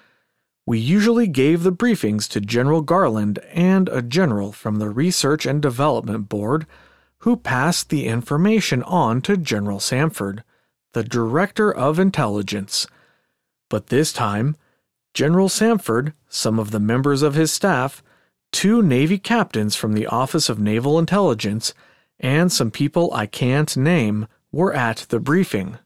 we 0.65 0.79
usually 0.79 1.27
gave 1.27 1.63
the 1.63 1.73
briefings 1.73 2.29
to 2.29 2.41
General 2.41 2.83
Garland 2.83 3.39
and 3.53 3.89
a 3.89 4.01
general 4.01 4.53
from 4.53 4.77
the 4.77 4.91
Research 4.91 5.45
and 5.45 5.61
Development 5.61 6.29
Board, 6.29 6.67
who 7.19 7.37
passed 7.37 7.89
the 7.89 8.07
information 8.07 8.83
on 8.85 9.21
to 9.23 9.37
General 9.37 9.79
Samford, 9.79 10.43
the 10.93 11.03
Director 11.03 11.73
of 11.73 11.99
Intelligence. 11.99 12.87
But 13.69 13.89
this 13.89 14.13
time, 14.13 14.57
General 15.15 15.49
Samford, 15.49 16.13
some 16.29 16.59
of 16.59 16.71
the 16.71 16.81
members 16.81 17.23
of 17.23 17.35
his 17.35 17.53
staff, 17.53 18.03
two 18.53 18.83
Navy 18.83 19.19
captains 19.19 19.75
from 19.75 19.95
the 19.95 20.07
Office 20.07 20.49
of 20.49 20.59
Naval 20.59 20.99
Intelligence, 20.99 21.75
and 22.21 22.53
some 22.53 22.71
people 22.71 23.13
I 23.13 23.27
can't 23.27 23.77
name 23.77 24.29
were 24.53 24.73
at 24.73 25.07
the 25.09 25.19
briefing. 25.19 25.79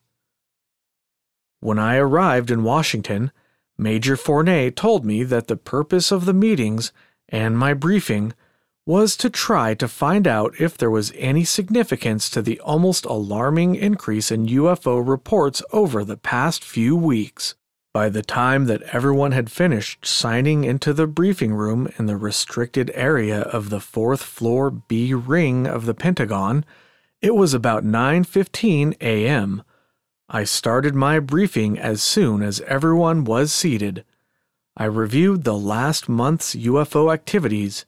When 1.60 1.78
I 1.78 1.96
arrived 1.96 2.50
in 2.50 2.62
Washington, 2.62 3.32
Major 3.78 4.16
Fournet 4.16 4.74
told 4.74 5.04
me 5.04 5.22
that 5.24 5.48
the 5.48 5.56
purpose 5.56 6.10
of 6.10 6.24
the 6.24 6.32
meetings 6.32 6.92
and 7.28 7.58
my 7.58 7.74
briefing 7.74 8.32
was 8.86 9.16
to 9.16 9.28
try 9.28 9.74
to 9.74 9.88
find 9.88 10.26
out 10.26 10.54
if 10.60 10.78
there 10.78 10.90
was 10.90 11.12
any 11.16 11.44
significance 11.44 12.30
to 12.30 12.40
the 12.40 12.60
almost 12.60 13.04
alarming 13.04 13.74
increase 13.74 14.30
in 14.30 14.46
UFO 14.46 15.06
reports 15.06 15.62
over 15.72 16.04
the 16.04 16.16
past 16.16 16.62
few 16.62 16.94
weeks. 16.94 17.54
By 17.92 18.08
the 18.08 18.22
time 18.22 18.66
that 18.66 18.82
everyone 18.92 19.32
had 19.32 19.50
finished 19.50 20.06
signing 20.06 20.64
into 20.64 20.92
the 20.92 21.06
briefing 21.06 21.54
room 21.54 21.88
in 21.98 22.06
the 22.06 22.16
restricted 22.16 22.92
area 22.94 23.40
of 23.40 23.70
the 23.70 23.80
fourth 23.80 24.22
floor 24.22 24.70
B 24.70 25.14
ring 25.14 25.66
of 25.66 25.86
the 25.86 25.94
Pentagon, 25.94 26.64
It 27.22 27.34
was 27.34 27.54
about 27.54 27.84
9:15 27.84 28.94
a.m. 29.00 29.62
I 30.28 30.42
started 30.42 30.94
my 30.94 31.20
briefing 31.20 31.78
as 31.78 32.02
soon 32.02 32.42
as 32.42 32.60
everyone 32.62 33.24
was 33.24 33.52
seated. 33.52 34.04
I 34.76 34.86
reviewed 34.86 35.44
the 35.44 35.56
last 35.56 36.08
month's 36.08 36.56
UFO 36.56 37.14
activities. 37.14 37.86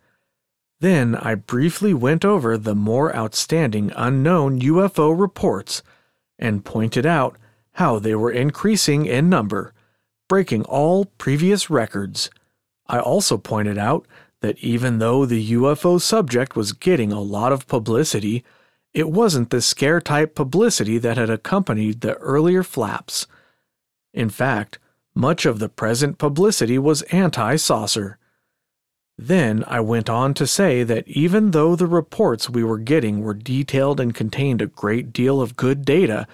Then 0.81 1.17
I 1.17 1.35
briefly 1.35 1.93
went 1.93 2.25
over 2.25 2.57
the 2.57 2.77
more 2.77 3.15
outstanding 3.15 3.93
unknown 3.97 4.61
UFO 4.61 5.19
reports 5.19 5.83
and 6.39 6.65
pointed 6.65 7.05
out 7.05 7.37
how 7.73 7.99
they 7.99 8.15
were 8.15 8.31
increasing 8.31 9.07
in 9.07 9.29
number, 9.29 9.75
breaking 10.29 10.65
all 10.65 11.07
previous 11.19 11.69
records. 11.69 12.31
I 12.87 13.01
also 13.01 13.37
pointed 13.37 13.79
out 13.79 14.07
that 14.41 14.59
even 14.59 14.99
though 14.99 15.27
the 15.27 15.53
UFO 15.53 16.01
subject 16.01 16.55
was 16.55 16.73
getting 16.73 17.13
a 17.13 17.21
lot 17.21 17.53
of 17.53 17.67
publicity, 17.67 18.45
it 18.95 19.11
wasn't 19.11 19.51
the 19.51 19.61
scare 19.61 20.01
type 20.01 20.35
publicity 20.35 20.99
that 20.99 21.17
had 21.17 21.31
accompanied 21.31 22.01
the 22.01 22.15
earlier 22.15 22.63
flaps. 22.63 23.27
In 24.13 24.31
fact, 24.31 24.79
much 25.15 25.47
of 25.47 25.59
the 25.59 25.69
present 25.69 26.19
publicity 26.19 26.79
was 26.79 27.03
anti 27.03 27.57
saucer. 27.57 28.19
Then 29.17 29.65
I 29.67 29.81
went 29.81 30.09
on 30.09 30.33
to 30.35 30.47
say 30.47 30.85
that 30.85 31.07
even 31.09 31.51
though 31.51 31.75
the 31.75 31.89
reports 31.89 32.49
we 32.49 32.63
were 32.63 32.79
getting 32.79 33.21
were 33.21 33.35
detailed 33.35 33.99
and 33.99 34.15
contained 34.15 34.63
a 34.63 34.67
great 34.67 35.13
deal 35.13 35.41
of 35.41 35.57
good 35.57 35.85
data, 35.85 36.29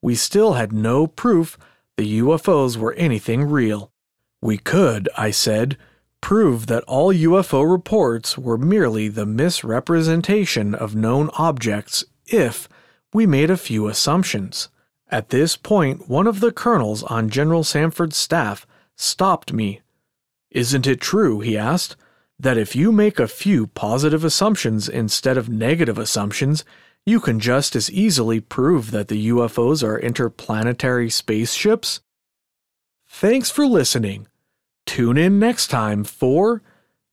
we 0.00 0.14
still 0.14 0.54
had 0.54 0.72
no 0.72 1.08
proof 1.08 1.58
the 1.96 2.20
UFOs 2.20 2.76
were 2.76 2.94
anything 2.94 3.42
real. 3.44 3.92
We 4.40 4.56
could, 4.58 5.08
I 5.18 5.32
said, 5.32 5.76
prove 6.20 6.66
that 6.66 6.84
all 6.84 7.12
UFO 7.12 7.70
reports 7.70 8.36
were 8.36 8.58
merely 8.58 9.08
the 9.08 9.26
misrepresentation 9.26 10.74
of 10.74 10.94
known 10.94 11.30
objects 11.34 12.04
if 12.26 12.68
we 13.12 13.26
made 13.26 13.50
a 13.50 13.56
few 13.56 13.88
assumptions. 13.88 14.68
At 15.08 15.30
this 15.30 15.56
point, 15.56 16.08
one 16.08 16.26
of 16.26 16.40
the 16.40 16.52
colonels 16.52 17.02
on 17.02 17.30
General 17.30 17.64
Samford's 17.64 18.16
staff 18.16 18.66
stopped 18.96 19.52
me. 19.52 19.80
Isn't 20.50 20.86
it 20.86 21.00
true, 21.00 21.40
he 21.40 21.58
asked, 21.58 21.96
that 22.38 22.56
if 22.56 22.74
you 22.74 22.92
make 22.92 23.18
a 23.18 23.28
few 23.28 23.66
positive 23.66 24.24
assumptions 24.24 24.88
instead 24.88 25.36
of 25.36 25.48
negative 25.48 25.98
assumptions, 25.98 26.64
you 27.04 27.20
can 27.20 27.40
just 27.40 27.74
as 27.74 27.90
easily 27.90 28.40
prove 28.40 28.90
that 28.92 29.08
the 29.08 29.28
UFOs 29.28 29.82
are 29.82 29.98
interplanetary 29.98 31.10
spaceships? 31.10 32.00
Thanks 33.08 33.50
for 33.50 33.66
listening. 33.66 34.28
Tune 34.86 35.16
in 35.16 35.38
next 35.38 35.68
time 35.68 36.04
for 36.04 36.62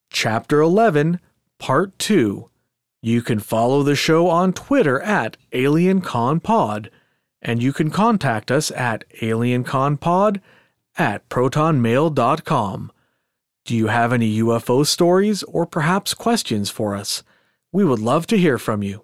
Chapter 0.10 0.62
11, 0.62 1.20
Part 1.60 1.98
2. 2.00 2.50
You 3.02 3.22
can 3.22 3.40
follow 3.40 3.84
the 3.84 3.96
show 3.96 4.30
on 4.30 4.54
Twitter 4.54 5.00
at 5.02 5.38
AlienConPod, 5.52 6.90
and 7.42 7.62
you 7.62 7.72
can 7.72 7.92
contact 7.92 8.52
us 8.52 8.72
at 8.72 9.04
AlienConPod 9.22 10.42
at 10.98 11.30
protonmail.com. 11.30 12.92
Do 13.66 13.76
you 13.76 13.88
have 13.88 14.14
any 14.14 14.40
UFO 14.40 14.86
stories 14.86 15.44
or 15.44 15.66
perhaps 15.66 16.14
questions 16.14 16.70
for 16.70 16.96
us? 16.96 17.24
We 17.72 17.84
would 17.84 18.00
love 18.00 18.26
to 18.28 18.38
hear 18.38 18.58
from 18.58 18.82
you. 18.82 19.04